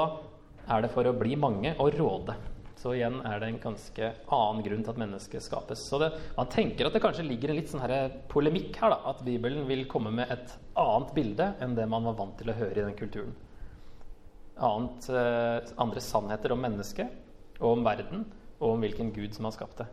[0.65, 2.35] er det for å bli mange og råde.
[2.79, 5.81] Så igjen er det en ganske annen grunn til at mennesket skapes.
[5.89, 8.93] Så det, Man tenker at det kanskje ligger en litt sånn her polemikk her.
[8.93, 12.51] da, At Bibelen vil komme med et annet bilde enn det man var vant til
[12.51, 13.33] å høre i den kulturen.
[14.57, 17.09] Annet, eh, andre sannheter om mennesket
[17.59, 18.25] og om verden
[18.59, 19.87] og om hvilken gud som har skapt det.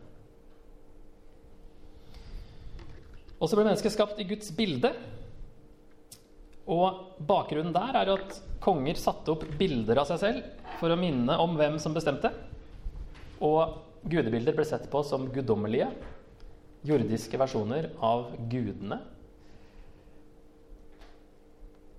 [3.39, 4.93] Og så ble mennesket skapt i Guds bilde.
[6.71, 11.35] Og bakgrunnen der er at konger satte opp bilder av seg selv for å minne
[11.43, 12.31] om hvem som bestemte.
[13.43, 15.89] Og gudebilder ble sett på som guddommelige,
[16.87, 19.01] jordiske versjoner av gudene.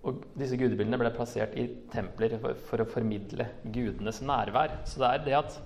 [0.04, 4.82] Og disse gudebildene ble plassert i templer for, å formidle gudenes nærvær.
[4.88, 5.56] Så det er det at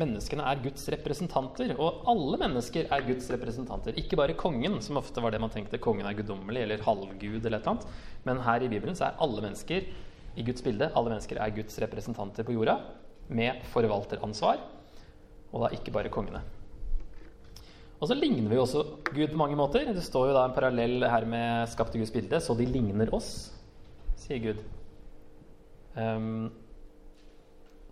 [0.00, 3.98] Menneskene er Guds representanter, og alle mennesker er Guds representanter.
[4.00, 7.44] Ikke bare kongen, som ofte var det man tenkte kongen er guddommelig eller halvgud.
[7.44, 7.84] eller et annet.
[8.24, 9.84] Men her i Bibelen så er alle mennesker
[10.36, 12.78] i Guds bilde, alle mennesker er Guds representanter på jorda
[13.28, 14.62] med forvalteransvar,
[15.52, 16.40] og da ikke bare kongene.
[18.00, 19.92] Og så ligner vi også Gud på mange måter.
[19.94, 23.52] Det står jo da en parallell her med skapte Guds bilde, så de ligner oss,
[24.18, 24.64] sier Gud.
[25.94, 26.50] Um,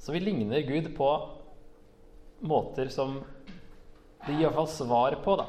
[0.01, 1.11] så vi ligner Gud på
[2.41, 3.21] måter som
[4.27, 5.47] Det gir iallfall svar på, da.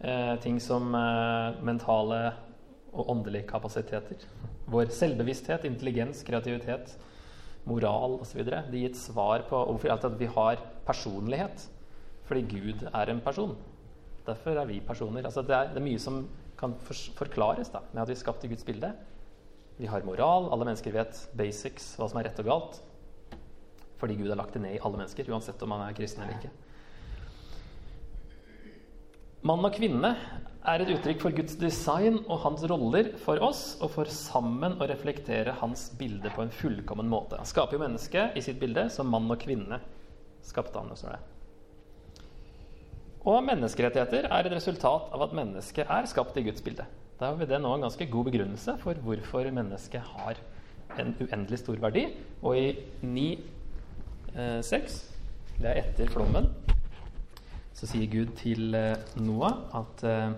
[0.00, 2.20] Eh, ting som eh, mentale
[2.90, 4.24] og åndelige kapasiteter.
[4.70, 6.94] Vår selvbevissthet, intelligens, kreativitet,
[7.68, 8.40] moral osv.
[8.46, 11.66] Det gir et svar på hvorfor at vi har personlighet.
[12.24, 13.56] Fordi Gud er en person.
[14.26, 15.24] Derfor er vi personer.
[15.24, 16.22] Altså det, er, det, er, mye som
[16.60, 18.92] kan forklares da, med at vi er skapt i Guds bilde.
[19.76, 20.48] Vi har moral.
[20.52, 22.80] Alle mennesker vet basics, hva som er rett og galt.
[24.00, 26.38] Fordi Gud har lagt det ned i alle mennesker, uansett om man er kristen eller
[26.38, 26.52] ikke.
[29.46, 30.10] Mann og kvinne
[30.68, 34.88] er et uttrykk for Guds design og hans roller for oss, og for sammen å
[34.88, 37.38] reflektere hans bilde på en fullkommen måte.
[37.40, 39.80] Han skaper jo mennesket i sitt bilde som mann og kvinne
[40.44, 40.92] skapte han.
[40.92, 41.20] Også det.
[43.28, 46.86] Og menneskerettigheter er et resultat av at mennesket er skapt i Guds bilde.
[47.20, 50.40] Da har vi det nå en ganske god begrunnelse for hvorfor mennesket har
[51.00, 52.06] en uendelig stor verdi.
[52.40, 52.68] Og i
[53.04, 53.28] ni
[54.36, 54.98] 6,
[55.60, 56.46] det er etter flommen,
[57.76, 60.32] så sier Gud til eh, Noah at eh,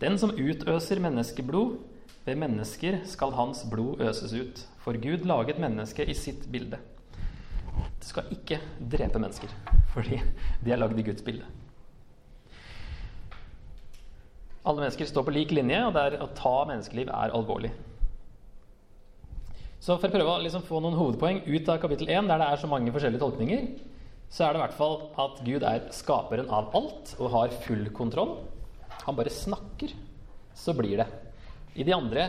[0.00, 1.78] den som utøser menneskeblod,
[2.26, 4.60] ved mennesker skal hans blod øses ut.
[4.84, 6.76] For Gud laget mennesket i sitt bilde.
[8.00, 8.58] Du skal ikke
[8.92, 9.48] drepe mennesker,
[9.94, 10.20] fordi
[10.64, 11.48] de er lagd i Guds bilde.
[14.60, 17.72] Alle mennesker står på lik linje, og det er å ta menneskeliv er alvorlig.
[19.80, 22.50] Så for å prøve å liksom få noen hovedpoeng ut av kapittel 1, der det
[22.52, 23.64] er så mange forskjellige tolkninger,
[24.30, 27.88] så er det i hvert fall at Gud er skaperen av alt og har full
[27.96, 28.36] kontroll.
[29.06, 29.96] Han bare snakker,
[30.54, 31.08] så blir det.
[31.80, 32.28] I de andre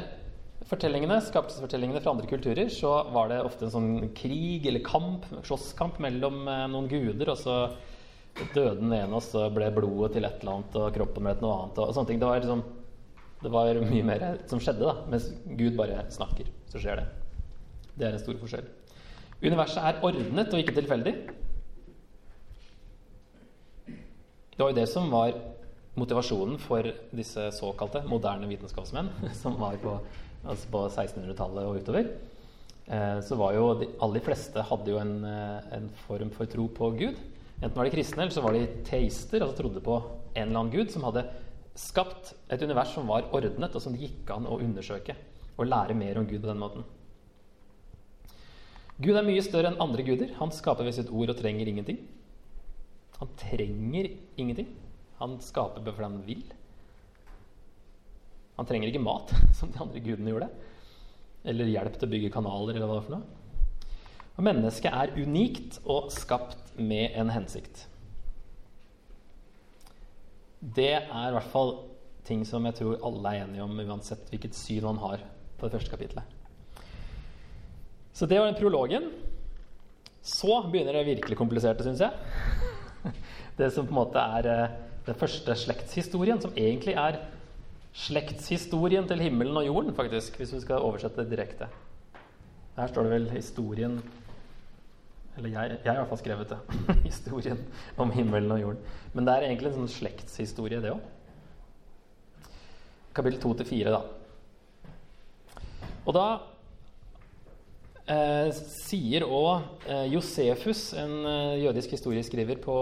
[0.69, 5.99] fortellingene, skapelsesfortellingene fra andre kulturer så var det ofte en sånn krig eller kamp, slåsskamp
[6.01, 7.57] mellom eh, noen guder, og så
[8.55, 11.49] døde den ene, og så ble blodet til et eller annet, og kroppen ble til
[11.49, 11.81] noe annet.
[11.83, 12.21] og, sånne ting.
[12.21, 12.63] Det var, liksom,
[13.43, 16.47] det var mye mer som skjedde, da, mens Gud bare snakker.
[16.71, 17.09] Så skjer det.
[17.95, 18.67] Det er en stor forskjell.
[19.41, 21.13] Universet er ordnet og ikke tilfeldig.
[24.51, 25.33] Det var jo det som var
[25.97, 29.09] motivasjonen for disse såkalte moderne vitenskapsmenn
[29.41, 29.97] som var på,
[30.45, 32.11] altså på 1600-tallet og utover.
[32.85, 36.67] Eh, så var jo de aller fleste hadde jo en, eh, en form for tro
[36.67, 37.19] på Gud.
[37.61, 39.99] Enten var de kristne, eller så var de teister, altså trodde på
[40.35, 41.27] en eller annen gud som hadde
[41.77, 45.15] skapt et univers som var ordnet, og som det gikk an å undersøke
[45.57, 46.85] og lære mer om Gud på den måten.
[49.01, 50.33] Gud er mye større enn andre guder.
[50.37, 52.01] Han skaper ved sitt ord og trenger ingenting.
[53.21, 54.09] Han trenger
[54.41, 54.71] ingenting.
[55.21, 56.43] Han skaper fordi han vil.
[58.57, 60.49] Han trenger ikke mat, som de andre gudene gjorde.
[61.47, 63.37] Eller hjelp til å bygge kanaler, eller hva det er for noe.
[64.37, 67.87] Og mennesket er unikt og skapt med en hensikt.
[70.61, 71.73] Det er i hvert fall
[72.25, 75.23] ting som jeg tror alle er enige om, uansett hvilket syn man har
[75.57, 76.37] på det første kapitlet.
[78.13, 79.09] Så det var den prologen.
[80.21, 82.11] Så begynner det virkelig kompliserte, syns jeg.
[83.57, 84.73] Det som på en måte er eh,
[85.05, 87.19] den første slektshistorien, som egentlig er
[87.97, 91.67] slektshistorien til himmelen og jorden, faktisk, hvis vi skal oversette det direkte.
[92.77, 93.99] Her står det vel historien
[95.37, 96.57] eller jeg, jeg har i hvert fall skrevet det.
[97.09, 97.59] Historien
[97.97, 98.95] om himmelen og jorden.
[99.13, 102.49] Men det er egentlig en sånn slektshistorie, det òg.
[103.15, 104.01] Kapittel 2-4, da.
[106.03, 106.25] Og da
[108.09, 112.75] eh, sier òg eh, Josefus, en eh, jødisk historieskriver på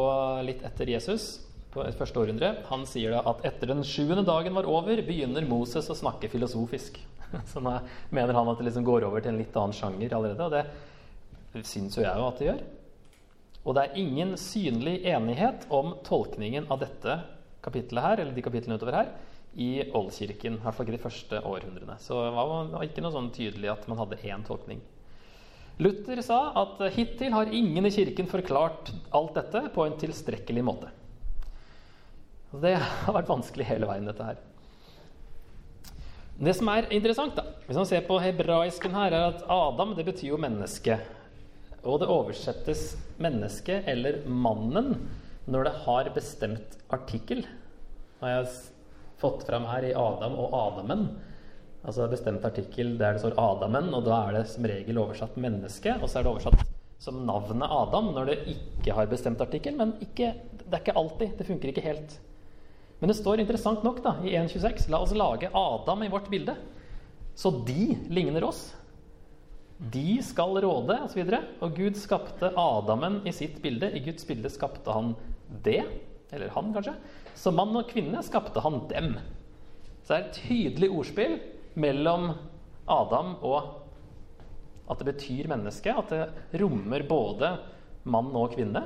[0.47, 1.29] litt etter Jesus,
[1.69, 5.45] på et første århundre, han sier da at etter den sjuende dagen var over, begynner
[5.45, 6.97] Moses å snakke filosofisk.
[7.51, 7.75] Så nå
[8.15, 10.47] mener han at det liksom går over til en litt annen sjanger allerede.
[10.47, 10.55] og
[11.53, 12.61] det syns jo jeg jo at det gjør.
[13.67, 17.19] Og det er ingen synlig enighet om tolkningen av dette
[17.61, 19.11] kapittelet her, eller de kapitlene utover her,
[19.59, 20.57] i oldkirken.
[20.57, 21.97] I hvert fall ikke de første århundrene.
[22.01, 24.81] Så det var ikke noe sånn tydelig at man hadde én tolkning.
[25.79, 30.89] Luther sa at hittil har ingen i kirken forklart alt dette på en tilstrekkelig måte.
[32.51, 34.41] Det har vært vanskelig hele veien, dette her.
[36.39, 40.05] Det som er interessant, da, hvis man ser på hebraisken her, er at Adam det
[40.07, 40.97] betyr jo menneske.
[41.83, 45.07] Og det oversettes 'menneske' eller 'mannen'
[45.47, 47.45] når det har bestemt artikkel.
[48.19, 48.47] Har jeg
[49.19, 51.07] fått fram her i Adam og Adamen.
[51.87, 56.01] Altså bestemt artikkel der det står 'Adamen', og da er det som regel oversatt 'menneske'.
[56.01, 56.65] Og så er det oversatt
[56.99, 59.75] som navnet Adam når det ikke har bestemt artikkel.
[59.75, 61.37] Men ikke, det er ikke alltid.
[61.37, 62.19] Det funker ikke helt.
[62.99, 66.55] Men det står interessant nok da, i 1.26 La oss lage Adam i vårt bilde,
[67.35, 68.73] så de ligner oss.
[69.79, 71.21] De skal råde, osv.
[71.23, 73.93] Og, og Gud skapte Adamen i sitt bilde.
[73.95, 75.13] I Guds bilde skapte han
[75.63, 75.85] det.
[76.35, 76.97] Eller han, kanskje.
[77.39, 79.13] Så mann og kvinne skapte han dem.
[80.03, 81.39] Så det er et tydelig ordspill
[81.75, 82.31] mellom
[82.89, 83.75] Adam og
[84.89, 85.93] at det betyr menneske.
[85.93, 87.51] At det rommer både
[88.09, 88.85] mann og kvinne.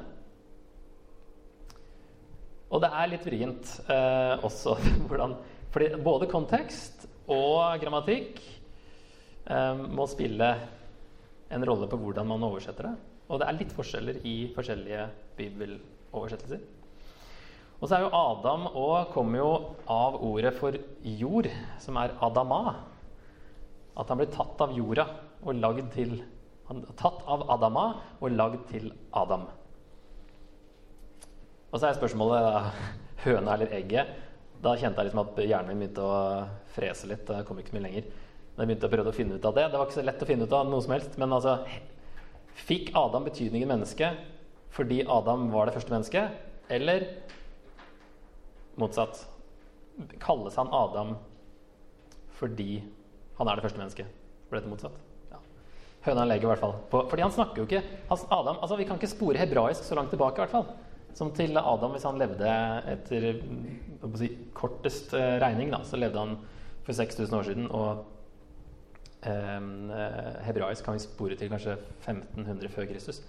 [2.73, 4.75] Og det er litt vrient eh, også
[5.07, 5.37] hvordan
[5.73, 8.37] fordi både kontekst og grammatikk
[9.49, 10.49] eh, må spille
[11.53, 12.93] en rolle på hvordan man oversetter det.
[13.29, 16.61] Og det er litt forskjeller i forskjellige bibeloversettelser.
[17.83, 19.47] Og så er jo Adam og kommer jo
[19.91, 21.49] av ordet for jord,
[21.83, 22.77] som er Adama.
[23.99, 25.03] At han blir tatt av jorda
[25.43, 26.21] og lagd til
[26.69, 27.83] han Tatt av Adama
[28.23, 29.43] og lagd til Adam.
[31.73, 32.61] Og så er spørsmålet da,
[33.25, 34.15] høna eller egget.
[34.63, 36.21] Da kjente jeg liksom at hjernen min begynte å
[36.71, 37.27] frese litt.
[37.27, 38.07] Det kom ikke mye lenger.
[38.53, 39.67] Men jeg begynte å prøve å finne ut av det.
[39.67, 41.19] Det var ikke så lett å finne ut av noe som helst.
[41.19, 41.59] Men altså
[42.63, 44.13] Fikk Adam betydningen menneske
[44.73, 46.43] fordi Adam var det første mennesket?
[46.71, 47.09] Eller
[48.79, 49.23] motsatt?
[50.21, 51.15] Kalles han Adam
[52.33, 52.81] fordi
[53.37, 54.21] han er det første mennesket?
[54.49, 54.95] Ble dette motsatt?
[55.31, 55.41] Ja.
[56.07, 58.97] Høna legger i hvert fall på Fordi han snakker jo ikke Adam, altså Vi kan
[58.97, 60.67] ikke spore hebraisk så langt tilbake, i hvert fall.
[61.13, 62.55] Som til Adam, hvis han levde
[62.89, 63.29] etter
[64.17, 66.39] si, kortest eh, regning, da, så levde han
[66.83, 67.67] for 6000 år siden.
[67.69, 68.01] Og
[69.23, 73.21] Ehm, eh, hebraisk kan vi spore til kanskje 1500 før Kristus.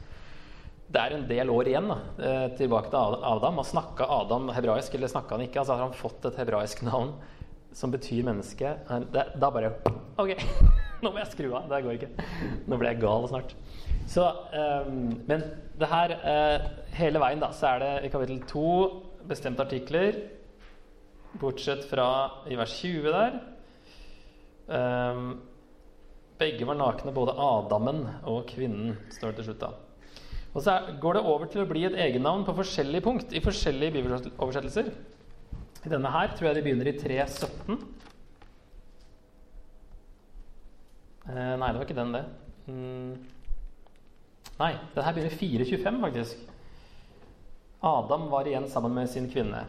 [0.94, 3.58] Det er en del år igjen da, eh, tilbake til Adam.
[3.58, 5.58] Og snakka Adam hebraisk, eller snakka han ikke?
[5.60, 7.16] Altså Har han fått et hebraisk navn
[7.74, 8.76] som betyr menneske?
[9.10, 9.72] Det, da bare
[10.22, 10.36] Ok,
[11.02, 11.66] nå må jeg skru av.
[11.70, 12.28] Det går ikke.
[12.70, 13.56] Nå ble jeg gal snart.
[14.06, 14.28] Så,
[14.86, 15.42] um, men
[15.80, 18.66] det her uh, Hele veien da, så er det i kapittel 2
[19.26, 20.18] bestemte artikler,
[21.40, 22.06] bortsett fra
[22.46, 23.40] i vers 20 der.
[24.68, 25.32] Um,
[26.38, 29.64] begge var nakne, både Adamen og kvinnen, står det til slutt.
[29.64, 29.83] da.
[30.54, 33.96] Og så går det over til å bli et egennavn på forskjellige punkt i forskjellige
[33.96, 34.90] bibeloversettelser.
[35.84, 37.80] I denne her tror jeg de begynner i 3.17.
[41.24, 42.24] Eh, nei, det var ikke den, det.
[42.70, 43.12] Mm.
[44.60, 46.50] Nei, den her begynner i 4.25, faktisk.
[47.84, 49.66] Adam var igjen sammen med sin kvinne.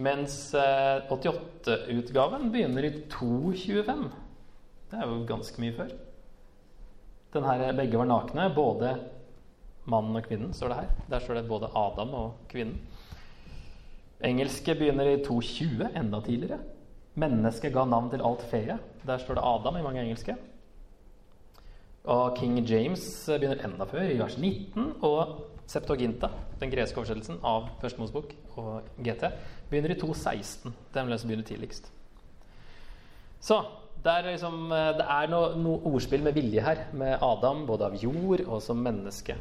[0.00, 4.06] Mens eh, 88-utgaven begynner i 2.25.
[4.90, 5.96] Det er jo ganske mye før.
[7.34, 8.94] Den her, begge var nakne, både
[9.84, 10.90] mannen og kvinnen, står det her.
[11.10, 12.80] Der står det både Adam og kvinnen.
[14.24, 16.58] Engelske begynner i 220, enda tidligere.
[17.20, 18.82] Mennesket ga navn til alt feet.
[19.06, 20.36] Der står det Adam i mange engelske.
[22.04, 24.92] Og King James begynner enda før, i vers 19.
[25.02, 25.40] Og
[25.70, 26.28] Septoginta,
[26.60, 29.28] den greske oversettelsen av Første Mosebok og GT,
[29.70, 30.74] begynner i 216.
[30.94, 31.92] Den vil som begynne tidligst.
[33.40, 33.62] Så
[34.04, 37.96] det er, liksom, det er noe, noe ordspill med vilje her, med Adam både av
[38.00, 39.36] jord og som menneske.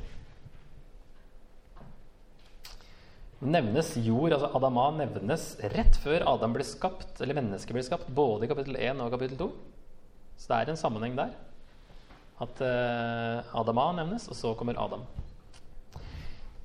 [3.40, 8.46] Nevnes jord, altså Adama nevnes rett før Adam ble skapt, eller mennesket ble skapt, både
[8.46, 9.50] i kapittel 1 og kapittel 2.
[10.40, 11.32] Så det er en sammenheng der.
[12.40, 15.04] At uh, Adama nevnes, og så kommer Adam.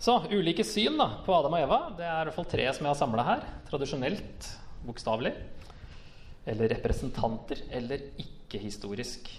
[0.04, 1.80] Så ulike syn da, på Adam og Eva.
[1.96, 3.46] Det er i hvert fall tre som jeg har samla her.
[3.70, 4.50] Tradisjonelt,
[4.84, 5.32] bokstavelig.
[6.50, 7.62] Eller representanter.
[7.72, 9.30] Eller ikke-historisk.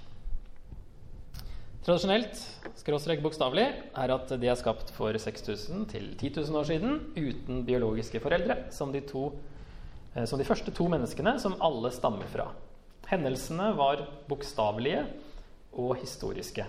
[1.85, 2.39] Tradisjonelt,
[2.79, 7.59] skråstrek bokstavelig, er at de er skapt for 6000 til 10 000 år siden uten
[7.67, 9.27] biologiske foreldre, som de, to,
[10.15, 12.47] eh, som de første to menneskene som alle stammer fra.
[13.05, 15.03] Hendelsene var bokstavelige
[15.77, 16.65] og historiske.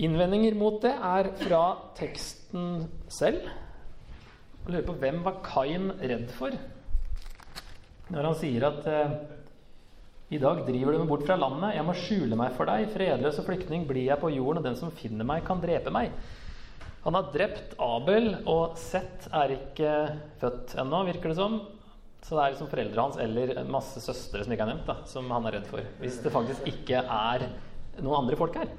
[0.00, 1.62] Innvendinger mot det er fra
[2.00, 3.44] teksten selv.
[4.64, 6.56] Jeg lurer på hvem var Kain redd for
[8.06, 9.14] når han sier at eh,
[10.28, 12.88] i dag driver du meg bort fra landet, jeg må skjule meg for deg.
[12.90, 16.14] Fredløs og flyktning blir jeg på jorden, og den som finner meg, kan drepe meg.
[17.04, 19.92] Han har drept Abel, og Seth er ikke
[20.40, 21.60] født ennå, virker det som.
[22.26, 25.30] Så det er liksom foreldrene hans eller masse søstre som ikke er nevnt, da, som
[25.30, 25.86] han er redd for.
[26.00, 27.46] Hvis det faktisk ikke er
[28.00, 28.72] noen andre folk her.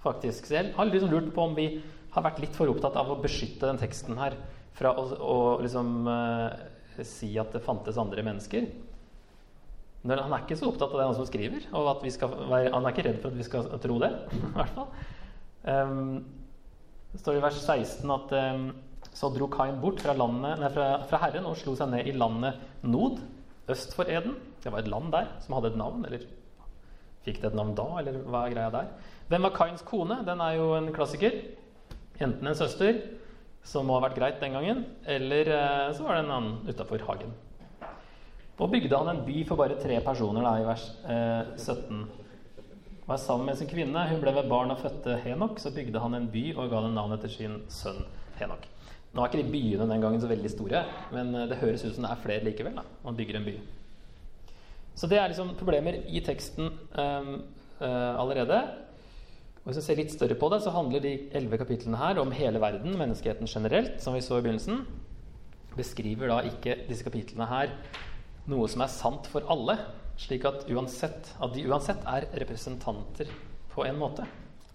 [0.00, 0.48] Faktisk.
[0.48, 1.68] Så jeg har liksom lurt på om vi
[2.14, 4.38] har vært litt for opptatt av å beskytte den teksten her
[4.78, 8.70] fra å, å liksom uh, si at det fantes andre mennesker.
[10.04, 11.68] Han er ikke så opptatt av det han som skriver.
[11.72, 14.10] og være, Han er ikke redd for at vi skal tro det.
[14.36, 14.90] i hvert fall.
[15.64, 16.24] Um,
[17.14, 18.66] det står i vers 16 at um,
[19.14, 22.16] så dro Kain bort fra, landet, nei, fra, fra, Herren og slo seg ned i
[22.18, 23.20] landet Nod,
[23.70, 24.34] øst for Eden.
[24.60, 26.04] Det var et land der som hadde et navn.
[26.04, 26.26] Eller
[27.24, 28.90] fikk det et navn da, eller hva er greia der?
[29.30, 30.20] Hvem var Kains kone?
[30.26, 31.38] Den er jo en klassiker.
[32.20, 33.00] Enten en søster,
[33.64, 37.06] som må ha vært greit den gangen, eller uh, så var det en annen utafor
[37.08, 37.32] hagen.
[38.62, 42.04] Og bygde han en by for bare tre personer, da, i vers eh, 17.
[43.04, 44.06] Var sammen med sin kvinne.
[44.08, 45.58] Hun ble ved barn og fødte Henok.
[45.60, 48.04] Så bygde han en by og ga den navn etter sin sønn
[48.38, 48.68] Henok.
[49.14, 50.80] Nå er ikke de byene den gangen så veldig store,
[51.14, 52.78] men eh, det høres ut som det er flere likevel.
[52.78, 53.58] da, Man bygger en by.
[54.94, 57.30] Så det er liksom problemer i teksten um,
[57.80, 58.60] uh, allerede.
[59.64, 62.30] Og Hvis vi ser litt større på det, så handler de elleve kapitlene her om
[62.30, 64.84] hele verden, menneskeheten generelt, som vi så i begynnelsen.
[65.74, 67.74] Beskriver da ikke disse kapitlene her
[68.50, 69.78] noe som er sant for alle,
[70.20, 73.30] slik at, uansett, at de uansett er representanter
[73.72, 74.26] på en måte.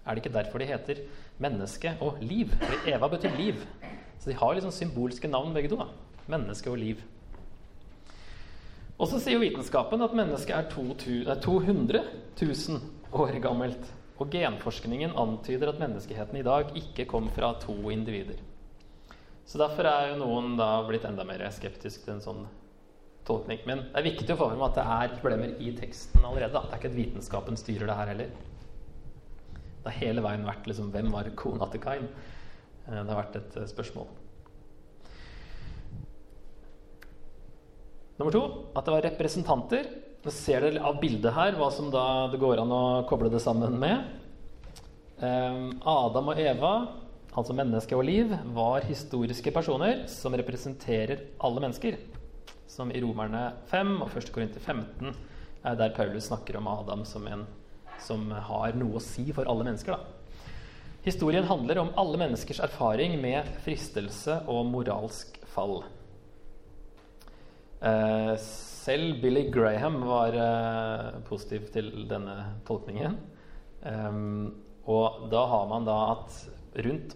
[0.04, 1.02] Er det ikke derfor de heter
[1.40, 2.52] menneske og liv?
[2.60, 3.62] Fordi Eva betyr liv.
[4.20, 5.80] Så de har liksom symbolske navn begge to.
[5.80, 5.88] Da.
[6.30, 7.00] Menneske og liv.
[9.00, 12.02] Og så sier vitenskapen at mennesket er 200
[12.36, 13.92] 000 år gammelt.
[14.20, 18.36] Og genforskningen antyder at menneskeheten i dag ikke kom fra to individer.
[19.48, 22.42] Så derfor er jo noen da blitt enda mer skeptisk til en sånn
[23.28, 23.60] tolkning.
[23.68, 26.54] Men det er viktig å få frem at det er problemer i teksten allerede.
[26.54, 26.64] Da.
[26.66, 28.32] Det er ikke at vitenskapen styrer det her heller.
[29.80, 32.08] Det har hele veien vært liksom, hvem var kona til Kain?
[32.86, 34.10] Eh, det har vært et eh, spørsmål.
[38.20, 38.44] Nummer to
[38.76, 39.92] at det var representanter.
[40.20, 43.40] Nå ser dere av bildet her hva som da det går an å koble det
[43.40, 44.10] sammen med.
[45.20, 46.74] Eh, Adam og Eva,
[47.32, 51.96] altså menneske og liv, var historiske personer som representerer alle mennesker
[52.70, 54.30] som i Romerne 5 og 1.
[54.34, 55.10] Korinter 15
[55.76, 57.44] der Paulus snakker om Adam som en
[58.00, 59.92] som har noe å si for alle mennesker.
[59.92, 60.46] Da.
[61.04, 65.82] Historien handler om alle menneskers erfaring med fristelse og moralsk fall.
[67.80, 72.36] Eh, selv Billy Graham var eh, positiv til denne
[72.68, 73.18] tolkningen.
[74.90, 76.34] Og da har man da at
[76.84, 77.14] rundt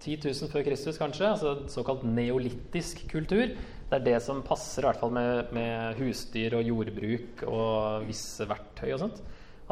[0.00, 3.50] 10 000 før Kristus, kanskje, altså såkalt neolittisk kultur,
[3.88, 8.44] det er det som passer i hvert fall med, med husdyr og jordbruk og visse
[8.48, 9.22] verktøy og sånt.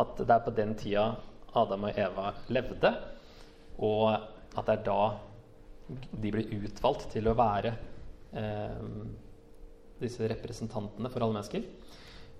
[0.00, 1.10] At det er på den tida
[1.56, 2.92] Adam og Eva levde,
[3.84, 4.08] og
[4.56, 5.00] at det er da
[6.16, 7.74] de blir utvalgt til å være
[8.36, 8.80] eh,
[10.00, 11.66] disse representantene for alle mennesker.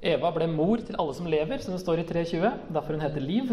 [0.07, 2.73] Eva ble mor til alle som lever, som det står i 3.20.
[2.73, 3.53] Derfor hun heter Liv.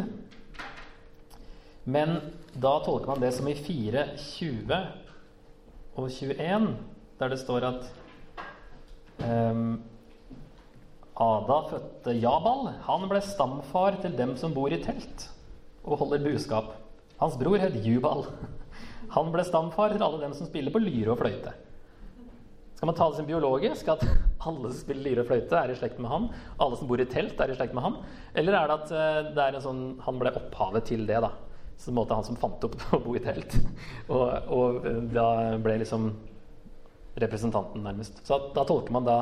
[1.83, 2.15] Men
[2.55, 4.71] da tolker man det som i 4.20
[5.99, 6.69] og 21,
[7.19, 7.91] der det står at
[11.23, 12.71] Ada fødte Jabal.
[12.87, 15.27] Han ble stamfar til dem som bor i telt
[15.83, 16.73] og holder buskap.
[17.19, 18.25] Hans bror het Jubal.
[19.13, 21.53] Han ble stamfar til alle dem som spiller på lyre og fløyte.
[22.83, 24.01] Skal man ta det som biologisk, at
[24.43, 26.25] alle som spiller lyre og fløyte, er i slekt med han?
[26.59, 27.99] Alle som bor i telt, er i slekt med han?
[28.35, 31.21] Eller er det at eh, det en sånn, han ble opphavet til det?
[31.23, 31.29] da?
[31.77, 33.55] Så det måte han som fant opp å bo i telt.
[34.09, 35.27] Og, og eh, da
[35.63, 36.09] ble liksom
[37.19, 38.21] representanten, nærmest.
[38.25, 39.17] Så da tolker man da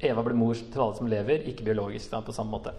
[0.00, 2.74] Eva ble mor til alle som lever, ikke biologisk, da, på samme måte.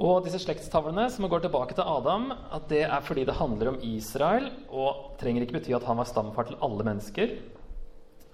[0.00, 3.80] Og disse slektstavlene som går tilbake til Adam, at det er fordi det handler om
[3.84, 7.34] Israel, og trenger ikke bety at han var stamfar til alle mennesker.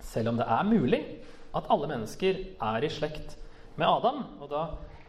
[0.07, 1.03] Selv om det er mulig
[1.57, 3.35] at alle mennesker er i slekt
[3.81, 4.23] med Adam.
[4.41, 4.63] Og da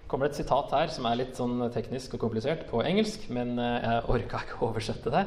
[0.08, 3.58] kommer det et sitat her som er litt sånn teknisk og komplisert på engelsk, men
[3.60, 5.24] eh, jeg orka ikke å oversette det.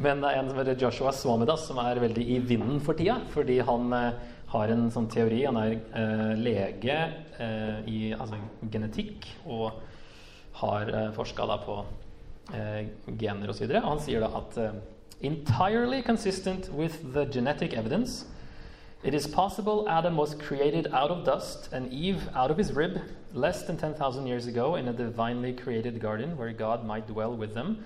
[0.00, 3.18] Men det er en som heter Joshua Swamidas, som er veldig i vinden for tida.
[3.34, 4.20] Fordi han eh,
[4.54, 5.42] har en sånn teori.
[5.44, 6.98] Han er eh, lege
[7.42, 8.38] eh, i altså,
[8.72, 9.82] genetikk og
[10.62, 11.76] har eh, forska på
[12.54, 12.88] eh,
[13.20, 13.66] gener osv.
[13.66, 14.80] Og, så og han sier da at eh,
[15.26, 18.24] entirely consistent with the genetic evidence
[19.02, 23.00] It is possible Adam was created out of dust and Eve out of his rib
[23.32, 27.54] less than 10,000 years ago in a divinely created garden where God might dwell with
[27.54, 27.84] them,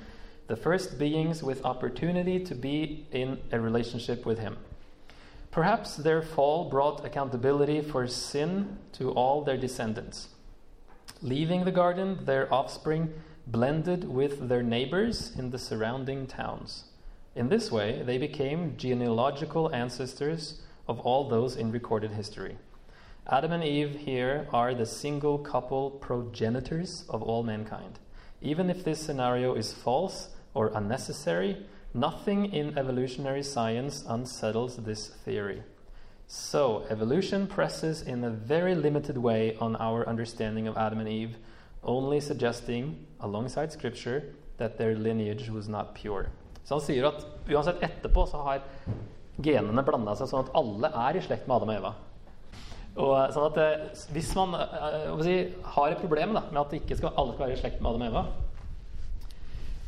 [0.49, 4.57] the first beings with opportunity to be in a relationship with Him.
[5.51, 10.29] Perhaps their fall brought accountability for sin to all their descendants.
[11.23, 13.15] Leaving the garden, their offspring
[13.47, 16.85] blended with their neighbors in the surrounding towns.
[17.37, 22.57] In this way, they became genealogical ancestors of all those in recorded history.
[23.27, 27.99] Adam and Eve here are the single couple progenitors of all mankind.
[28.43, 31.65] Even if this scenario is false or unnecessary,
[31.95, 35.63] nothing in evolutionary science unsettles this theory.
[36.27, 41.37] So, evolution presses in a very limited way on our understanding of Adam and Eve,
[41.83, 46.31] only suggesting, alongside scripture, that their lineage was not pure.
[46.65, 48.63] Så han sier at uansett etterpå så har
[49.43, 51.93] genene blanda seg sånn at alle er i slekt med Adam og Eva.
[52.95, 55.35] Og sånn at eh, Hvis man eh, si,
[55.75, 58.05] har et problem da, med at ikke skal, alle skal være i slekt med Adam
[58.05, 58.23] og Eva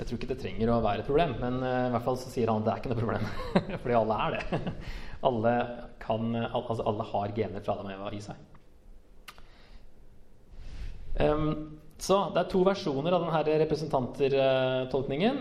[0.00, 2.32] Jeg tror ikke det trenger å være et problem, men uh, i hvert fall så
[2.32, 3.24] sier han at det er ikke noe problem.
[3.84, 4.74] Fordi alle er det.
[5.28, 5.52] alle,
[6.02, 8.36] kan, altså, alle har gener fra Adam og Eva i seg.
[11.16, 11.46] Um,
[11.96, 15.40] så det er to versjoner av denne representantertolkningen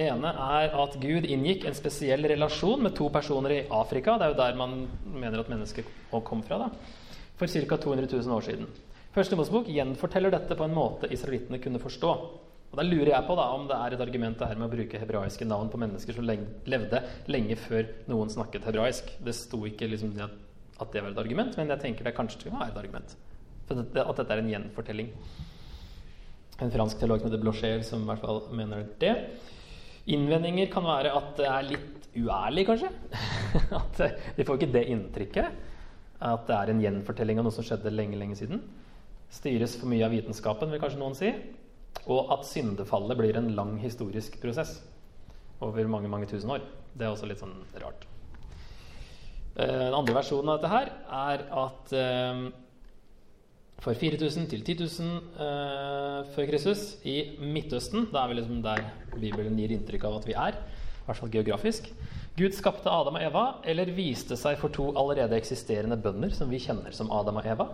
[0.00, 4.16] ene er at Gud inngikk en spesiell relasjon med to personer i Afrika.
[4.18, 4.80] Det er jo der man
[5.12, 5.88] mener at mennesket
[6.24, 6.58] kom fra.
[6.58, 6.70] da,
[7.38, 7.76] For ca.
[7.76, 8.68] 200 000 år siden.
[9.14, 12.12] Første Mosebok gjenforteller dette på en måte israelittene kunne forstå.
[12.68, 15.00] Og Da lurer jeg på da, om det er et argument her med å bruke
[15.00, 19.08] hebraiske navn på mennesker som levde lenge før noen snakket hebraisk.
[19.24, 22.70] Det sto ikke liksom at det var et argument, men jeg tenker det kanskje være
[22.70, 23.16] et argument.
[23.66, 25.08] For at dette er en gjenfortelling.
[26.60, 29.14] En fransk teolog som heter Blochet, som i hvert fall mener det.
[30.08, 32.90] Innvendinger kan være at det er litt uærlig, kanskje.
[33.80, 34.02] at
[34.36, 35.64] De får ikke det inntrykket.
[36.24, 38.62] At det er en gjenfortelling av noe som skjedde lenge, lenge siden.
[39.32, 41.32] Styres for mye av vitenskapen, vil kanskje noen si.
[42.08, 44.78] Og at syndefallet blir en lang historisk prosess
[45.64, 46.64] over mange, mange tusen år.
[46.94, 48.06] Det er også litt sånn rart.
[49.58, 52.42] Eh, den andre versjonen av dette her er at eh,
[53.82, 58.08] for 4000 til 10 000 uh, før Kristus i Midtøsten.
[58.12, 58.82] Da er vi liksom der
[59.14, 61.86] Bibelen gir inntrykk av at vi er, i hvert fall geografisk.
[62.38, 66.60] Gud skapte Adam og Eva, eller viste seg for to allerede eksisterende bønder som vi
[66.62, 67.68] kjenner som Adam og Eva,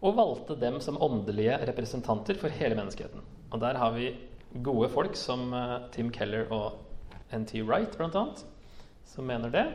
[0.00, 3.24] og valgte dem som åndelige representanter for hele menneskeheten.
[3.52, 4.14] Og der har vi
[4.64, 6.80] gode folk som uh, Tim Keller og
[7.36, 8.24] NT Wright, bl.a.,
[9.10, 9.66] som mener det.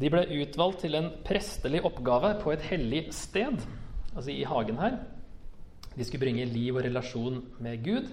[0.00, 3.60] De ble utvalgt til en prestelig oppgave på et hellig sted
[4.14, 4.98] altså i hagen her.
[5.96, 8.10] De skulle bringe liv og relasjon med Gud.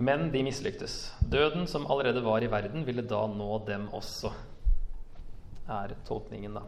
[0.00, 1.10] Men de mislyktes.
[1.32, 4.30] Døden som allerede var i verden, ville da nå dem også.
[5.70, 6.62] Er tolkningen, da.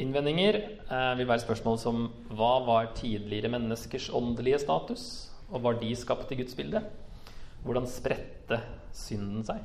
[0.00, 5.04] Innvendinger eh, vil være spørsmål som hva var tidligere menneskers åndelige status?
[5.52, 6.80] Og var de skapt i Guds bilde?
[7.62, 8.58] Hvordan spredte
[8.96, 9.60] synden seg?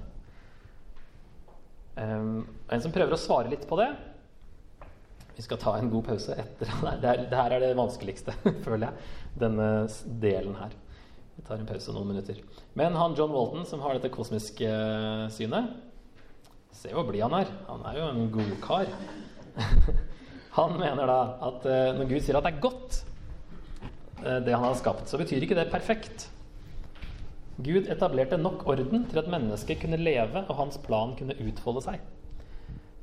[1.97, 3.87] Um, en som prøver å svare litt på det
[5.37, 6.71] Vi skal ta en god pause etter.
[7.01, 8.33] Det, er, det her er det vanskeligste,
[8.65, 9.09] føler jeg.
[9.37, 9.69] Denne
[10.21, 10.73] delen her.
[11.37, 12.39] Vi tar en pause noen minutter.
[12.77, 14.71] Men han John Walton, som har dette kosmiske
[15.35, 15.75] synet
[16.77, 17.51] Se hvor blid han er.
[17.69, 18.89] Han er jo en god kar.
[20.57, 22.99] han mener da at uh, når Gud sier at det er godt,
[24.21, 26.27] uh, det han har skapt, så betyr ikke det perfekt.
[27.57, 32.01] Gud etablerte nok orden til at mennesket kunne leve og hans plan kunne utfolde seg.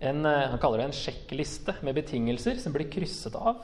[0.04, 3.62] En, uh, han kaller det en sjekkliste med betingelser som blir krysset av,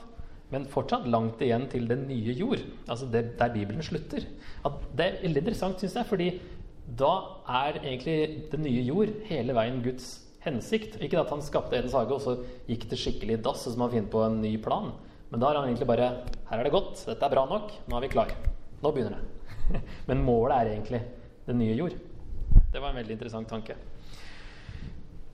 [0.51, 2.63] men fortsatt langt igjen til den nye jord.
[2.87, 4.25] Altså det, der Bibelen slutter.
[4.67, 6.31] At det er veldig interessant, syns jeg, fordi
[6.99, 7.11] da
[7.47, 10.09] er egentlig den nye jord hele veien Guds
[10.43, 10.97] hensikt.
[10.99, 12.35] Ikke at han skapte Edens hage, og så
[12.67, 14.91] gikk det skikkelig i dass, og så må han finne på en ny plan.
[15.31, 16.09] Men da er han egentlig bare
[16.49, 17.05] Her er det godt.
[17.07, 17.71] Dette er bra nok.
[17.87, 18.33] Nå er vi klar.
[18.83, 19.79] Nå begynner det.
[20.09, 20.99] Men målet er egentlig
[21.47, 21.95] den nye jord.
[22.73, 23.77] Det var en veldig interessant tanke.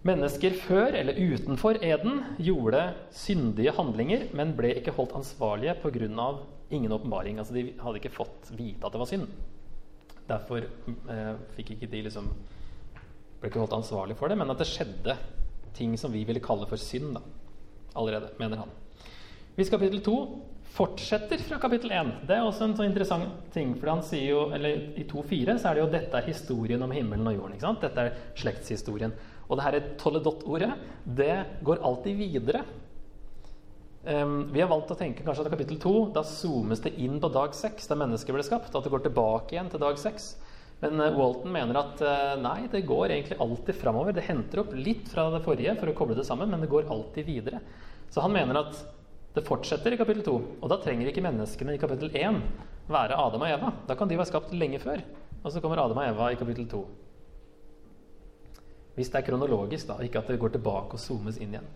[0.08, 6.30] Mennesker før eller utenfor eden gjorde syndige handlinger, men ble ikke holdt ansvarlige pga.
[6.70, 7.40] ingen åpenbaring.
[7.40, 9.28] Altså, de hadde ikke fått vite at det var synd.
[10.28, 12.28] Derfor eh, fikk ikke de liksom
[13.40, 15.16] ble ikke holdt ansvarlig for det, men at det skjedde
[15.78, 17.22] ting som vi ville kalle for synd da,
[17.96, 18.72] allerede, mener han.
[19.58, 20.18] Hvis kapittel 2
[20.78, 23.74] fortsetter fra kapittel 1 Det er også en så interessant ting.
[23.80, 26.92] for han sier jo, eller I 2.4 så er det jo 'dette er historien om
[26.92, 27.54] himmelen og jorden'.
[27.54, 27.82] ikke sant?
[27.82, 29.14] Dette er slektshistorien.
[29.48, 30.74] Og det dette toledot-ordet
[31.18, 31.36] det
[31.66, 32.66] går alltid videre.
[34.08, 37.32] Um, vi har valgt å tenke kanskje at kapittel 2 da zoomes det inn på
[37.32, 38.76] dag 6, da mennesket ble skapt.
[38.76, 40.28] At det går tilbake igjen til dag 6.
[40.84, 44.16] Men uh, Walton mener at uh, nei, det går egentlig alltid framover.
[44.16, 46.92] Det henter opp litt fra det forrige for å koble det sammen, men det går
[46.94, 47.64] alltid videre.
[48.14, 48.80] Så han mener at
[49.36, 50.38] det fortsetter i kapittel 2.
[50.62, 52.40] Og da trenger ikke menneskene i kapittel 1
[52.88, 53.74] være Adam og Eva.
[53.90, 55.04] Da kan de være skapt lenge før.
[55.44, 56.86] Og så kommer Adam og Eva i kapittel 2.
[58.98, 61.68] Hvis det er kronologisk, da, ikke at det går tilbake og zoomes inn igjen.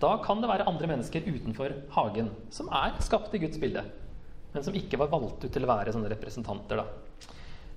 [0.00, 3.84] Da kan det være andre mennesker utenfor hagen som er skapt i Guds bilde,
[4.54, 6.80] men som ikke var valgt ut til å være sånne representanter.
[6.80, 7.30] da.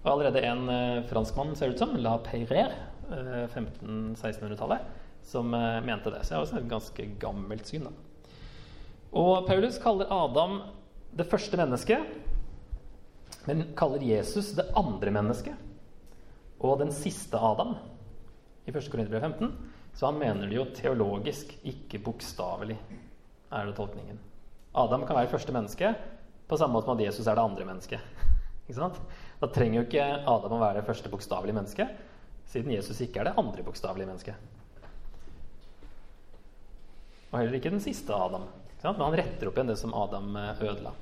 [0.04, 2.74] Og allerede en eh, franskmann, ser det ut som, La Peyrer,
[3.12, 4.88] eh, 1500-1600-tallet,
[5.28, 6.24] som eh, mente det.
[6.24, 7.90] Så det er også et ganske gammelt syn.
[7.90, 7.94] da.
[9.18, 10.62] Og Paulus kaller Adam
[11.18, 12.16] det første mennesket,
[13.48, 15.66] men kaller Jesus det andre mennesket
[16.60, 17.76] og den siste Adam
[18.68, 18.91] i 1.
[18.91, 19.53] Korinterbrev 15.
[19.97, 22.78] Så han mener det jo teologisk, ikke bokstavelig,
[23.49, 24.20] er det tolkningen.
[24.78, 25.93] Adam kan være første menneske
[26.47, 28.22] på samme måte som at Jesus er det andre mennesket.
[28.68, 28.99] Ikke sant?
[29.39, 31.97] Da trenger jo ikke Adam å være det første bokstavelige mennesket,
[32.51, 34.36] siden Jesus ikke er det andre bokstavelige mennesket.
[37.30, 38.47] Og heller ikke den siste Adam.
[38.82, 40.93] Men han retter opp igjen det som Adam eh, ødela.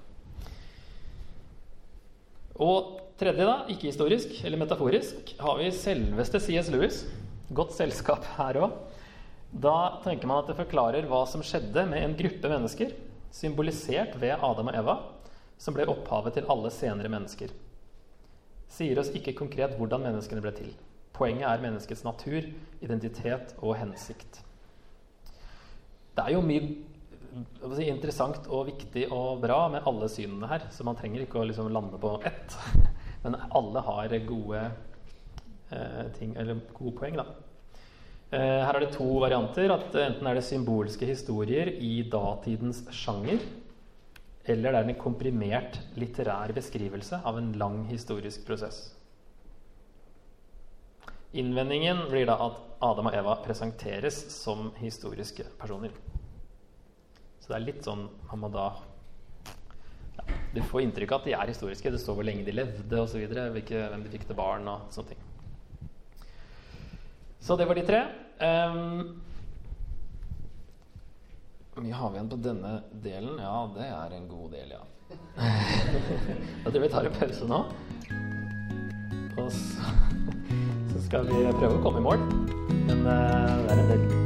[2.66, 6.72] Og tredje, da, ikke historisk eller metaforisk, har vi selveste C.S.
[6.74, 7.04] Lewis.
[7.54, 8.78] Godt selskap her òg.
[9.56, 12.96] Da tenker man at det forklarer hva som skjedde med en gruppe mennesker,
[13.36, 14.96] symbolisert ved Adam og Eva,
[15.62, 17.54] som ble opphavet til alle senere mennesker.
[18.72, 20.74] Sier oss ikke konkret hvordan menneskene ble til.
[21.16, 22.50] Poenget er menneskets natur,
[22.84, 24.42] identitet og hensikt.
[26.16, 26.74] Det er jo mye
[27.76, 30.68] si, interessant og viktig og bra med alle synene her.
[30.72, 32.58] Så man trenger ikke å liksom lande på ett.
[33.24, 34.66] Men alle har gode
[36.18, 37.26] ting, eller gode poeng, da.
[38.34, 39.72] Eh, her er det to varianter.
[39.72, 43.40] at Enten er det symbolske historier i datidens sjanger.
[44.46, 48.94] Eller det er en komprimert litterær beskrivelse av en lang historisk prosess.
[51.34, 55.92] Innvendingen blir da at Adam og Eva presenteres som historiske personer.
[57.40, 58.70] Så det er litt sånn man da
[60.16, 61.92] ja, Du får inntrykk av at de er historiske.
[61.92, 63.26] Det står hvor lenge de levde osv.
[63.28, 65.26] Hvem de fikk til barn og sånne ting.
[67.40, 68.02] Så det var de tre.
[68.40, 69.22] Um,
[71.76, 72.74] mye har vi igjen på denne
[73.04, 73.40] delen?
[73.40, 74.84] Ja, det er en god del, ja.
[76.66, 77.64] Jeg tror vi tar en pause nå.
[79.36, 79.96] Og så,
[80.92, 82.30] så, skal vi prøve å komme i mål.
[82.88, 84.25] Men uh, det er en del